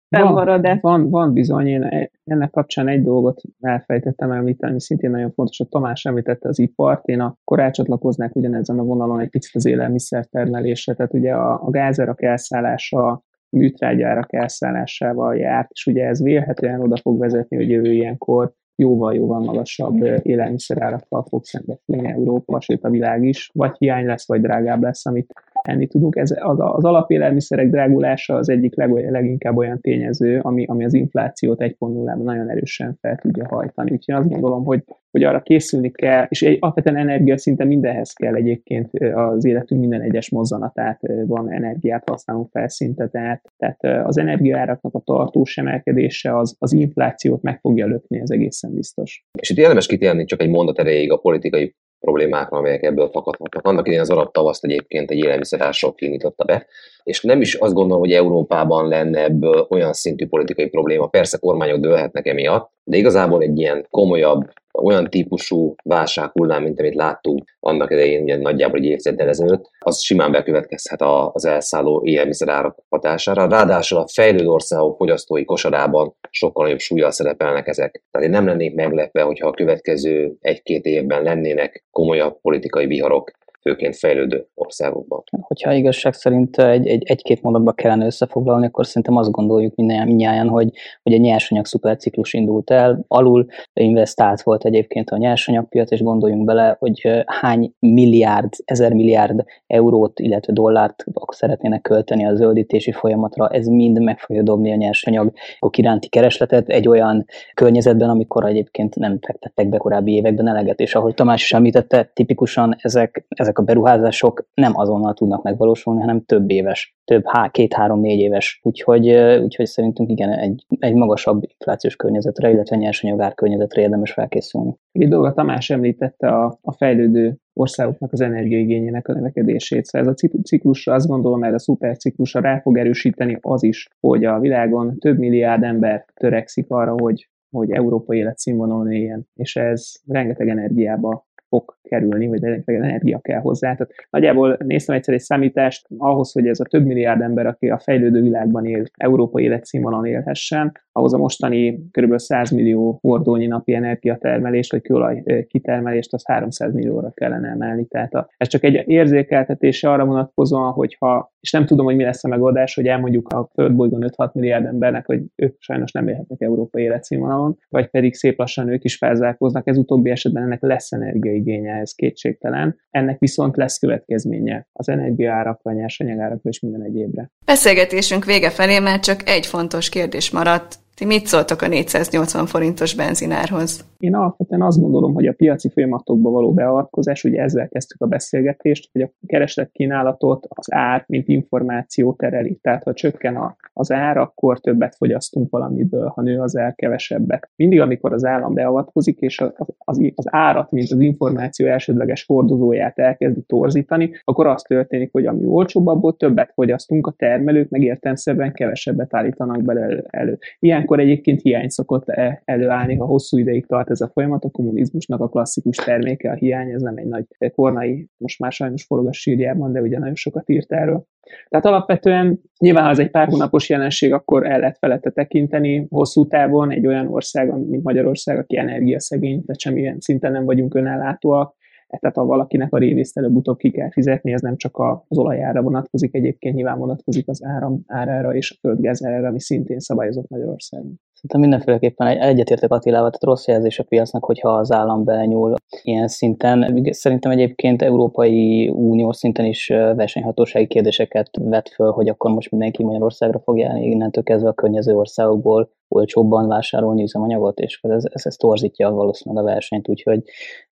Van, 0.81 1.01
van, 1.01 1.09
van 1.09 1.33
bizony, 1.33 1.67
én 1.67 1.83
e- 1.83 2.09
ennek 2.23 2.49
kapcsán 2.49 2.87
egy 2.87 3.03
dolgot 3.03 3.41
elfejtettem 3.61 4.31
említeni, 4.31 4.81
szintén 4.81 5.11
nagyon 5.11 5.31
fontos, 5.31 5.57
hogy 5.57 5.67
Tamás 5.67 6.05
említette 6.05 6.49
az 6.49 6.59
ipart, 6.59 7.07
én 7.07 7.19
akkor 7.19 7.57
rácsatlakoznák 7.57 8.35
ugyanezen 8.35 8.79
a 8.79 8.83
vonalon 8.83 9.19
egy 9.19 9.29
picit 9.29 9.55
az 9.55 9.65
élelmiszertermelésre, 9.65 10.93
tehát 10.93 11.13
ugye 11.13 11.33
a, 11.33 11.61
a 11.63 11.69
gázerak 11.69 12.23
elszállása, 12.23 13.23
műtrágyárak 13.49 14.33
elszállásával 14.33 15.35
járt, 15.35 15.71
és 15.71 15.85
ugye 15.85 16.05
ez 16.05 16.23
vélhetően 16.23 16.81
oda 16.81 16.97
fog 16.97 17.19
vezetni, 17.19 17.55
hogy 17.55 17.69
jövő 17.69 17.91
ilyenkor 17.91 18.53
jóval-jóval 18.75 19.39
magasabb 19.39 20.03
élelmiszerárakkal 20.21 21.25
fog 21.29 21.43
szembesülni 21.43 22.07
Európa, 22.07 22.61
sőt 22.61 22.83
a 22.83 22.89
világ 22.89 23.23
is, 23.23 23.49
vagy 23.53 23.75
hiány 23.77 24.05
lesz, 24.05 24.27
vagy 24.27 24.41
drágább 24.41 24.81
lesz, 24.81 25.05
amit 25.05 25.33
enni 25.67 25.87
tudunk. 25.87 26.15
Ez, 26.15 26.31
az, 26.39 26.57
az 26.59 26.83
alapélelmiszerek 26.83 27.69
drágulása 27.69 28.35
az 28.35 28.49
egyik 28.49 28.75
leg, 28.75 29.09
leginkább 29.11 29.57
olyan 29.57 29.81
tényező, 29.81 30.39
ami, 30.39 30.65
ami 30.65 30.85
az 30.85 30.93
inflációt 30.93 31.63
1.0-ban 31.63 32.23
nagyon 32.23 32.49
erősen 32.49 32.97
fel 33.01 33.15
tudja 33.15 33.47
hajtani. 33.47 33.91
Úgyhogy 33.91 34.15
azt 34.15 34.29
gondolom, 34.29 34.63
hogy, 34.65 34.83
hogy 35.11 35.23
arra 35.23 35.41
készülni 35.41 35.91
kell, 35.91 36.25
és 36.29 36.41
egy 36.41 36.57
alapvetően 36.59 36.97
energia 36.97 37.37
szinte 37.37 37.65
mindenhez 37.65 38.13
kell 38.13 38.35
egyébként 38.35 38.89
az 39.13 39.45
életünk 39.45 39.79
minden 39.79 40.01
egyes 40.01 40.29
mozzanatát 40.29 40.99
van 41.25 41.51
energiát 41.51 42.09
használunk 42.09 42.49
felszinte, 42.51 43.07
tehát, 43.07 43.51
tehát 43.57 44.05
az 44.05 44.17
energiaáraknak 44.17 44.93
a 44.93 44.99
tartós 44.99 45.57
emelkedése 45.57 46.37
az, 46.37 46.55
az 46.59 46.73
inflációt 46.73 47.41
meg 47.41 47.59
fogja 47.59 47.85
lökni, 47.85 48.19
ez 48.19 48.29
egészen 48.29 48.73
biztos. 48.73 49.25
És 49.39 49.49
itt 49.49 49.57
érdemes 49.57 49.85
kitérni 49.85 50.25
csak 50.25 50.41
egy 50.41 50.49
mondat 50.49 50.79
erejéig 50.79 51.11
a 51.11 51.17
politikai 51.17 51.75
problémákra, 52.03 52.57
amelyek 52.57 52.83
ebből 52.83 53.09
fakadhatnak. 53.09 53.65
Annak 53.65 53.85
idején 53.85 54.01
az 54.01 54.09
arab 54.09 54.31
tavaszt 54.31 54.63
egyébként 54.63 55.11
egy 55.11 55.17
élelmiszerások 55.17 55.95
kinyitotta 55.95 56.43
be, 56.43 56.65
és 57.03 57.21
nem 57.21 57.41
is 57.41 57.53
azt 57.53 57.73
gondolom, 57.73 58.01
hogy 58.01 58.11
Európában 58.11 58.87
lenne 58.87 59.23
ebből 59.23 59.67
olyan 59.69 59.93
szintű 59.93 60.27
politikai 60.27 60.69
probléma. 60.69 61.07
Persze 61.07 61.37
kormányok 61.37 61.79
dőlhetnek 61.79 62.27
emiatt, 62.27 62.71
de 62.83 62.97
igazából 62.97 63.41
egy 63.41 63.59
ilyen 63.59 63.87
komolyabb, 63.89 64.51
olyan 64.81 65.09
típusú 65.09 65.75
válsághullám, 65.83 66.63
mint 66.63 66.79
amit 66.79 66.95
láttunk 66.95 67.43
annak 67.59 67.91
idején, 67.91 68.21
ugye 68.21 68.37
nagyjából 68.37 68.79
egy 68.79 68.85
évtizeddel 68.85 69.27
ezelőtt, 69.27 69.69
az 69.79 70.01
simán 70.01 70.31
bekövetkezhet 70.31 71.01
az 71.33 71.45
elszálló 71.45 72.01
élelmiszerárak 72.05 72.77
hatására. 72.89 73.47
Ráadásul 73.47 73.97
a 73.97 74.07
fejlődő 74.13 74.47
országok 74.47 74.97
fogyasztói 74.97 75.45
kosarában 75.45 76.15
sokkal 76.29 76.63
nagyobb 76.63 76.79
súlyjal 76.79 77.11
szerepelnek 77.11 77.67
ezek. 77.67 78.03
Tehát 78.11 78.27
én 78.27 78.33
nem 78.33 78.45
lennék 78.45 78.75
meglepve, 78.75 79.21
hogyha 79.21 79.47
a 79.47 79.53
következő 79.53 80.35
egy-két 80.39 80.85
évben 80.85 81.23
lennének 81.23 81.85
komolyabb 81.91 82.41
politikai 82.41 82.85
viharok 82.85 83.31
főként 83.63 83.95
fejlődő 83.95 84.47
országokban. 84.53 85.23
Hogyha 85.41 85.73
igazság 85.73 86.13
szerint 86.13 86.57
egy, 86.57 86.87
egy, 86.87 87.03
egy-két 87.03 87.41
mondatba 87.41 87.71
kellene 87.71 88.05
összefoglalni, 88.05 88.65
akkor 88.65 88.85
szerintem 88.85 89.15
azt 89.15 89.31
gondoljuk 89.31 89.75
mindjárt, 89.75 90.49
hogy, 90.49 90.71
hogy 91.03 91.13
egy 91.13 91.21
nyersanyag 91.21 91.65
szuperciklus 91.65 92.33
indult 92.33 92.69
el, 92.69 93.05
alul 93.07 93.45
investált 93.73 94.41
volt 94.41 94.65
egyébként 94.65 95.09
a 95.09 95.17
nyersanyagpiac, 95.17 95.91
és 95.91 96.01
gondoljunk 96.01 96.45
bele, 96.45 96.75
hogy 96.79 97.23
hány 97.25 97.73
milliárd, 97.79 98.53
ezer 98.65 98.93
milliárd 98.93 99.43
eurót, 99.67 100.19
illetve 100.19 100.53
dollárt 100.53 101.03
szeretnének 101.27 101.81
költeni 101.81 102.25
a 102.25 102.35
zöldítési 102.35 102.91
folyamatra, 102.91 103.49
ez 103.49 103.67
mind 103.67 104.01
meg 104.01 104.19
fogja 104.19 104.41
dobni 104.41 104.71
a 104.71 104.75
nyersanyag 104.75 105.31
iránti 105.77 106.09
keresletet 106.09 106.69
egy 106.69 106.87
olyan 106.87 107.25
környezetben, 107.53 108.09
amikor 108.09 108.45
egyébként 108.45 108.95
nem 108.95 109.19
fektettek 109.21 109.69
be 109.69 109.77
korábbi 109.77 110.11
években 110.11 110.47
eleget, 110.47 110.79
és 110.79 110.95
ahogy 110.95 111.13
Tamás 111.13 111.43
is 111.43 111.53
említette, 111.53 112.11
tipikusan 112.13 112.75
ezek, 112.81 113.25
ezek 113.27 113.52
ezek 113.53 113.57
a 113.57 113.73
beruházások 113.73 114.47
nem 114.53 114.77
azonnal 114.77 115.13
tudnak 115.13 115.43
megvalósulni, 115.43 115.99
hanem 115.99 116.21
több 116.21 116.49
éves, 116.49 116.95
több 117.05 117.23
há, 117.25 117.49
két, 117.49 117.73
három, 117.73 117.99
négy 117.99 118.19
éves. 118.19 118.59
Úgyhogy, 118.63 119.09
úgyhogy 119.43 119.65
szerintünk 119.65 120.09
igen, 120.09 120.29
egy, 120.29 120.65
egy 120.79 120.93
magasabb 120.93 121.43
inflációs 121.43 121.95
környezetre, 121.95 122.51
illetve 122.51 122.75
nyersanyagár 122.75 123.33
környezetre 123.33 123.81
érdemes 123.81 124.11
felkészülni. 124.11 124.75
Egy 124.91 125.09
dolgot 125.09 125.35
Tamás 125.35 125.69
említette 125.69 126.27
a, 126.27 126.57
a 126.61 126.71
fejlődő 126.71 127.37
országoknak 127.53 128.13
az 128.13 128.21
energiaigényének 128.21 129.07
a 129.07 129.13
növekedését. 129.13 129.85
Szóval 129.85 130.07
ez 130.07 130.15
a 130.23 130.41
ciklusra 130.43 130.93
azt 130.93 131.07
gondolom, 131.07 131.43
erre 131.43 131.55
a 131.55 131.59
szuperciklusra 131.59 132.41
rá 132.41 132.59
fog 132.59 132.77
erősíteni 132.77 133.37
az 133.41 133.63
is, 133.63 133.87
hogy 133.99 134.25
a 134.25 134.39
világon 134.39 134.97
több 134.99 135.17
milliárd 135.17 135.63
ember 135.63 136.05
törekszik 136.13 136.65
arra, 136.69 136.95
hogy 136.97 137.27
hogy 137.53 137.71
európai 137.71 138.17
életszínvonalon 138.17 138.91
éljen, 138.91 139.27
és 139.35 139.55
ez 139.55 139.91
rengeteg 140.07 140.49
energiába 140.49 141.27
fog 141.53 141.75
kerülni, 141.83 142.27
vagy 142.27 142.41
rengeteg 142.41 142.75
energia 142.75 143.19
kell 143.19 143.39
hozzá. 143.39 143.75
Tehát 143.75 143.93
nagyjából 144.09 144.57
néztem 144.59 144.95
egyszer 144.95 145.13
egy 145.13 145.19
számítást, 145.19 145.87
ahhoz, 145.97 146.31
hogy 146.31 146.47
ez 146.47 146.59
a 146.59 146.63
több 146.63 146.85
milliárd 146.85 147.21
ember, 147.21 147.45
aki 147.45 147.69
a 147.69 147.79
fejlődő 147.79 148.21
világban 148.21 148.65
él, 148.65 148.83
európai 148.97 149.43
életszínvonalon 149.43 150.05
élhessen, 150.05 150.71
ahhoz 150.91 151.13
a 151.13 151.17
mostani 151.17 151.89
kb. 151.91 152.17
100 152.17 152.51
millió 152.51 152.97
hordónyi 153.01 153.47
napi 153.47 153.73
energiatermelést, 153.73 154.71
vagy 154.71 154.81
kőolaj 154.81 155.23
kitermelést, 155.47 156.13
az 156.13 156.25
300 156.25 156.73
millióra 156.73 157.11
kellene 157.13 157.47
emelni. 157.49 157.85
Tehát 157.85 158.13
a, 158.13 158.29
ez 158.37 158.47
csak 158.47 158.63
egy 158.63 158.83
érzékeltetése 158.87 159.91
arra 159.91 160.05
vonatkozóan, 160.05 160.71
hogyha, 160.71 161.32
és 161.43 161.51
nem 161.51 161.65
tudom, 161.65 161.85
hogy 161.85 161.95
mi 161.95 162.03
lesz 162.03 162.23
a 162.23 162.27
megoldás, 162.27 162.75
hogy 162.75 162.87
elmondjuk 162.87 163.27
a 163.27 163.49
földbolygón 163.53 164.11
5-6 164.17 164.31
milliárd 164.33 164.65
embernek, 164.65 165.05
hogy 165.05 165.21
ők 165.35 165.55
sajnos 165.59 165.91
nem 165.91 166.07
élhetnek 166.07 166.41
európai 166.41 166.83
életszínvonalon, 166.83 167.57
vagy 167.69 167.89
pedig 167.89 168.13
szép 168.13 168.37
lassan 168.37 168.69
ők 168.69 168.83
is 168.83 168.97
felzárkóznak. 168.97 169.67
Ez 169.67 169.77
utóbbi 169.77 170.09
esetben 170.09 170.43
ennek 170.43 170.61
lesz 170.61 170.91
energiaigénye, 170.91 171.73
ez 171.73 171.91
kétségtelen. 171.91 172.79
Ennek 172.89 173.19
viszont 173.19 173.57
lesz 173.57 173.77
következménye 173.77 174.67
az 174.73 174.89
energiaárakra, 174.89 175.71
nyersanyagárakra 175.71 176.49
és 176.49 176.59
minden 176.59 176.83
egyébre. 176.83 177.31
Beszélgetésünk 177.45 178.25
vége 178.25 178.49
felé 178.49 178.79
már 178.79 178.99
csak 178.99 179.29
egy 179.29 179.45
fontos 179.45 179.89
kérdés 179.89 180.31
maradt. 180.31 180.82
Ti 181.03 181.09
mit 181.09 181.25
szóltok 181.25 181.61
a 181.61 181.67
480 181.67 182.45
forintos 182.45 182.95
benzinárhoz? 182.95 183.85
Én 183.99 184.15
alapvetően 184.15 184.61
azt 184.61 184.81
gondolom, 184.81 185.13
hogy 185.13 185.27
a 185.27 185.33
piaci 185.33 185.69
folyamatokba 185.69 186.29
való 186.29 186.53
beavatkozás, 186.53 187.23
ugye 187.23 187.41
ezzel 187.41 187.67
kezdtük 187.69 188.01
a 188.01 188.05
beszélgetést, 188.05 188.89
hogy 188.91 189.01
a 189.01 189.11
kereslet 189.25 189.71
kínálatot 189.71 190.45
az 190.49 190.73
ár, 190.73 191.03
mint 191.07 191.27
információ 191.27 192.13
tereli. 192.13 192.59
Tehát 192.61 192.83
ha 192.83 192.93
csökken 192.93 193.35
a, 193.35 193.55
az 193.73 193.91
ár, 193.91 194.17
akkor 194.17 194.59
többet 194.59 194.95
fogyasztunk 194.95 195.49
valamiből, 195.49 196.07
ha 196.07 196.21
nő 196.21 196.39
az 196.39 196.57
ár, 196.57 196.75
kevesebbet. 196.75 197.49
Mindig, 197.55 197.81
amikor 197.81 198.13
az 198.13 198.25
állam 198.25 198.53
beavatkozik, 198.53 199.19
és 199.19 199.39
az, 199.39 199.51
az, 199.77 200.01
az 200.15 200.25
árat, 200.29 200.71
mint 200.71 200.91
az 200.91 200.99
információ 200.99 201.67
elsődleges 201.67 202.25
hordozóját 202.25 202.99
elkezdi 202.99 203.41
torzítani, 203.41 204.11
akkor 204.23 204.47
az 204.47 204.61
történik, 204.61 205.09
hogy 205.11 205.25
ami 205.25 205.45
olcsóbb, 205.45 205.87
abból 205.87 206.17
többet 206.17 206.51
fogyasztunk, 206.53 207.07
a 207.07 207.11
termelők 207.17 207.69
meg 207.69 207.81
értelmszerűen 207.81 208.53
kevesebbet 208.53 209.13
állítanak 209.13 209.61
bele 209.61 210.03
elő. 210.09 210.37
Ilyenkor 210.59 210.92
egyébként 210.99 211.41
hiány 211.41 211.67
szokott 211.67 212.07
e, 212.07 212.41
előállni, 212.45 212.95
ha 212.95 213.05
hosszú 213.05 213.37
ideig 213.37 213.65
tart 213.65 213.89
ez 213.89 214.01
a 214.01 214.09
folyamat, 214.13 214.43
a 214.43 214.49
kommunizmusnak 214.49 215.21
a 215.21 215.27
klasszikus 215.27 215.75
terméke 215.75 216.31
a 216.31 216.35
hiány, 216.35 216.69
ez 216.69 216.81
nem 216.81 216.97
egy 216.97 217.07
nagy 217.07 217.25
kornai, 217.55 218.09
most 218.17 218.39
már 218.39 218.51
sajnos 218.51 218.83
forog 218.83 219.07
a 219.07 219.13
sírjában, 219.13 219.71
de 219.71 219.81
ugye 219.81 219.99
nagyon 219.99 220.15
sokat 220.15 220.49
írt 220.49 220.71
erről. 220.71 221.05
Tehát 221.49 221.65
alapvetően 221.65 222.41
nyilván, 222.59 222.83
ha 222.83 222.89
ez 222.89 222.99
egy 222.99 223.11
pár 223.11 223.27
hónapos 223.27 223.69
jelenség, 223.69 224.13
akkor 224.13 224.45
el 224.45 224.59
lehet 224.59 224.77
felette 224.77 225.09
tekinteni. 225.09 225.85
Hosszú 225.89 226.27
távon 226.27 226.71
egy 226.71 226.87
olyan 226.87 227.07
ország, 227.07 227.67
mint 227.69 227.83
Magyarország, 227.83 228.37
aki 228.37 228.57
energiaszegény, 228.57 229.45
tehát 229.45 229.59
semmilyen 229.59 229.99
szinten 229.99 230.31
nem 230.31 230.45
vagyunk 230.45 230.75
önellátóak, 230.75 231.55
tehát 231.99 232.15
ha 232.15 232.25
valakinek 232.25 232.73
a 232.73 232.77
révészt 232.77 233.17
előbb-utóbb 233.17 233.57
ki 233.57 233.71
kell 233.71 233.91
fizetni, 233.91 234.33
ez 234.33 234.41
nem 234.41 234.57
csak 234.57 234.77
az 235.07 235.17
olajára 235.17 235.61
vonatkozik, 235.61 236.15
egyébként 236.15 236.55
nyilván 236.55 236.77
vonatkozik 236.77 237.27
az 237.27 237.43
áram 237.45 237.83
árára 237.87 238.35
és 238.35 238.51
a 238.51 238.55
földgáz 238.59 239.05
árára, 239.05 239.27
ami 239.27 239.39
szintén 239.39 239.79
szabályozott 239.79 240.29
Magyarországon. 240.29 240.99
Szerintem 241.23 241.49
mindenféleképpen 241.49 242.07
egy, 242.07 242.17
egyetértek 242.17 242.71
Attilával, 242.71 243.09
tehát 243.09 243.23
rossz 243.23 243.47
jelzés 243.47 243.79
a 243.79 243.83
piacnak, 243.83 244.25
hogyha 244.25 244.49
az 244.49 244.71
állam 244.71 245.03
belenyúl 245.03 245.53
ilyen 245.81 246.07
szinten. 246.07 246.87
Szerintem 246.91 247.31
egyébként 247.31 247.81
Európai 247.81 248.69
Unió 248.69 249.11
szinten 249.11 249.45
is 249.45 249.67
versenyhatósági 249.67 250.67
kérdéseket 250.67 251.29
vet 251.41 251.69
föl, 251.69 251.91
hogy 251.91 252.09
akkor 252.09 252.31
most 252.31 252.51
mindenki 252.51 252.83
Magyarországra 252.83 253.39
fog 253.39 253.57
járni, 253.57 253.85
innentől 253.85 254.23
kezdve 254.23 254.49
a 254.49 254.53
környező 254.53 254.95
országokból 254.95 255.69
olcsóbban 255.87 256.47
vásárolni 256.47 257.03
üzemanyagot, 257.03 257.59
és 257.59 257.79
ez, 257.81 258.03
ez, 258.09 258.25
ez 258.25 258.35
torzítja 258.35 258.91
valószínűleg 258.91 259.43
a 259.43 259.47
versenyt, 259.47 259.89
úgyhogy 259.89 260.23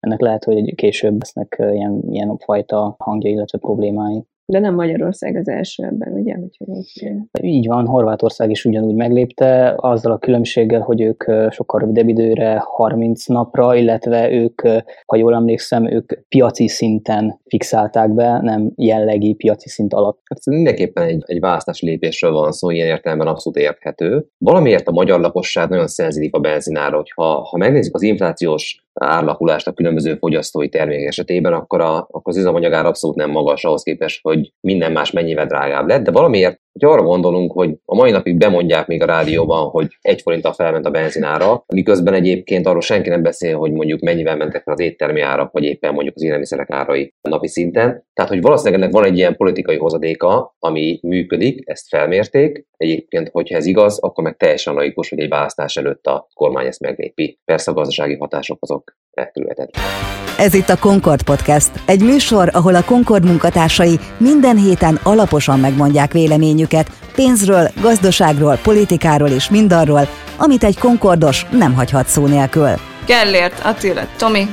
ennek 0.01 0.21
lehet, 0.21 0.45
hogy 0.45 0.75
később 0.75 1.19
lesznek 1.19 1.57
ilyen, 1.73 2.03
ilyen 2.09 2.37
fajta 2.39 2.95
hangja, 2.99 3.31
illetve 3.31 3.59
problémái. 3.59 4.25
De 4.51 4.59
nem 4.59 4.75
Magyarország 4.75 5.37
az 5.37 5.49
első 5.49 5.85
ebben, 5.85 6.13
ugye? 6.13 6.37
Úgyhogy 6.37 7.45
így 7.45 7.67
van, 7.67 7.87
Horvátország 7.87 8.51
is 8.51 8.65
ugyanúgy 8.65 8.95
meglépte, 8.95 9.75
azzal 9.77 10.13
a 10.13 10.19
különbséggel, 10.19 10.81
hogy 10.81 11.01
ők 11.01 11.25
sokkal 11.51 11.81
rövidebb 11.81 12.09
időre, 12.09 12.63
30 12.65 13.27
napra, 13.27 13.75
illetve 13.75 14.31
ők, 14.31 14.63
ha 15.07 15.17
jól 15.17 15.35
emlékszem, 15.35 15.93
ők 15.93 16.29
piaci 16.29 16.69
szinten 16.69 17.41
fixálták 17.49 18.15
be, 18.15 18.41
nem 18.43 18.73
jellegi 18.77 19.35
piaci 19.35 19.69
szint 19.69 19.95
alatt. 19.95 20.21
Hát 20.25 20.47
mindenképpen 20.47 21.05
egy, 21.05 21.23
egy 21.27 21.41
választási 21.41 21.87
lépésről 21.87 22.33
van 22.33 22.53
szó, 22.53 22.71
ilyen 22.71 22.87
értelemben 22.87 23.27
abszolút 23.27 23.59
érthető. 23.59 24.27
Valamiért 24.39 24.89
a 24.89 24.93
magyar 24.93 25.21
lakosság 25.21 25.69
nagyon 25.69 25.87
szenzitív 25.87 26.31
a 26.33 26.39
benzinára, 26.39 26.97
hogyha 26.97 27.49
ha 27.51 27.57
megnézzük 27.57 27.95
az 27.95 28.03
inflációs 28.03 28.85
árlakulást 29.05 29.67
a 29.67 29.73
különböző 29.73 30.15
fogyasztói 30.15 30.69
termékek 30.69 31.07
esetében, 31.07 31.53
akkor, 31.53 31.81
a, 31.81 31.97
akkor 31.97 32.23
az 32.25 32.37
üzemanyagár 32.37 32.87
abszolút 32.87 33.17
nem 33.17 33.31
magas 33.31 33.65
ahhoz 33.65 33.83
képest, 33.83 34.21
hogy 34.23 34.53
minden 34.61 34.93
más 34.93 35.11
mennyivel 35.11 35.47
drágább 35.47 35.89
lett, 35.89 36.03
de 36.03 36.11
valamiért 36.11 36.61
hogy 36.81 36.91
arra 36.91 37.03
gondolunk, 37.03 37.53
hogy 37.53 37.71
a 37.85 37.95
mai 37.95 38.11
napig 38.11 38.37
bemondják 38.37 38.87
még 38.87 39.03
a 39.03 39.07
rádióban, 39.07 39.69
hogy 39.69 39.87
egy 40.01 40.21
forinttal 40.21 40.53
felment 40.53 40.87
a 40.87 40.91
benzinára, 40.91 41.65
miközben 41.75 42.15
egyébként 42.15 42.67
arról 42.67 42.81
senki 42.81 43.09
nem 43.09 43.23
beszél, 43.23 43.57
hogy 43.57 43.73
mondjuk 43.73 44.01
mennyivel 44.01 44.37
mentek 44.37 44.63
fel 44.63 44.75
az 44.75 44.81
éttermi 44.81 45.21
árak, 45.21 45.53
vagy 45.53 45.65
éppen 45.65 45.95
mondjuk 45.95 46.17
az 46.17 46.23
élelmiszerek 46.23 46.71
árai 46.71 47.15
napi 47.21 47.49
szinten. 47.49 48.05
Tehát, 48.13 48.31
hogy 48.31 48.41
valószínűleg 48.41 48.81
ennek 48.81 48.93
van 48.93 49.05
egy 49.05 49.17
ilyen 49.17 49.37
politikai 49.37 49.77
hozadéka, 49.77 50.55
ami 50.59 51.01
működik, 51.03 51.69
ezt 51.69 51.89
felmérték. 51.89 52.67
Egyébként, 52.77 53.29
hogyha 53.29 53.57
ez 53.57 53.67
igaz, 53.67 53.99
akkor 53.99 54.25
meg 54.25 54.37
teljesen 54.37 54.75
logikus, 54.75 55.09
hogy 55.09 55.21
egy 55.21 55.29
választás 55.29 55.77
előtt 55.77 56.07
a 56.07 56.29
kormány 56.35 56.67
ezt 56.67 56.81
meglépi. 56.81 57.39
Persze 57.45 57.71
a 57.71 57.75
gazdasági 57.75 58.17
hatások 58.17 58.59
azok 58.61 58.97
elkerülhetetlenek. 59.15 59.91
Ez 60.39 60.55
itt 60.55 60.69
a 60.69 60.79
Concord 60.79 61.23
Podcast, 61.23 61.71
egy 61.87 62.03
műsor, 62.03 62.51
ahol 62.53 62.75
a 62.75 62.85
Concord 62.85 63.25
munkatársai 63.25 63.99
minden 64.17 64.57
héten 64.57 65.01
alaposan 65.03 65.61
megmondják 65.61 66.13
véleményüket 66.13 66.91
pénzről, 67.15 67.71
gazdaságról, 67.81 68.57
politikáról 68.57 69.29
és 69.29 69.51
mindarról, 69.51 70.09
amit 70.37 70.65
egy 70.65 70.79
Concordos 70.79 71.47
nem 71.51 71.75
hagyhat 71.75 72.07
szó 72.07 72.27
nélkül. 72.27 72.71
Gellért, 73.07 73.61
Attila, 73.65 74.03
Tomi, 74.17 74.47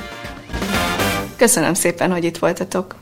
köszönöm 1.38 1.74
szépen, 1.74 2.12
hogy 2.12 2.24
itt 2.24 2.38
voltatok. 2.38 2.96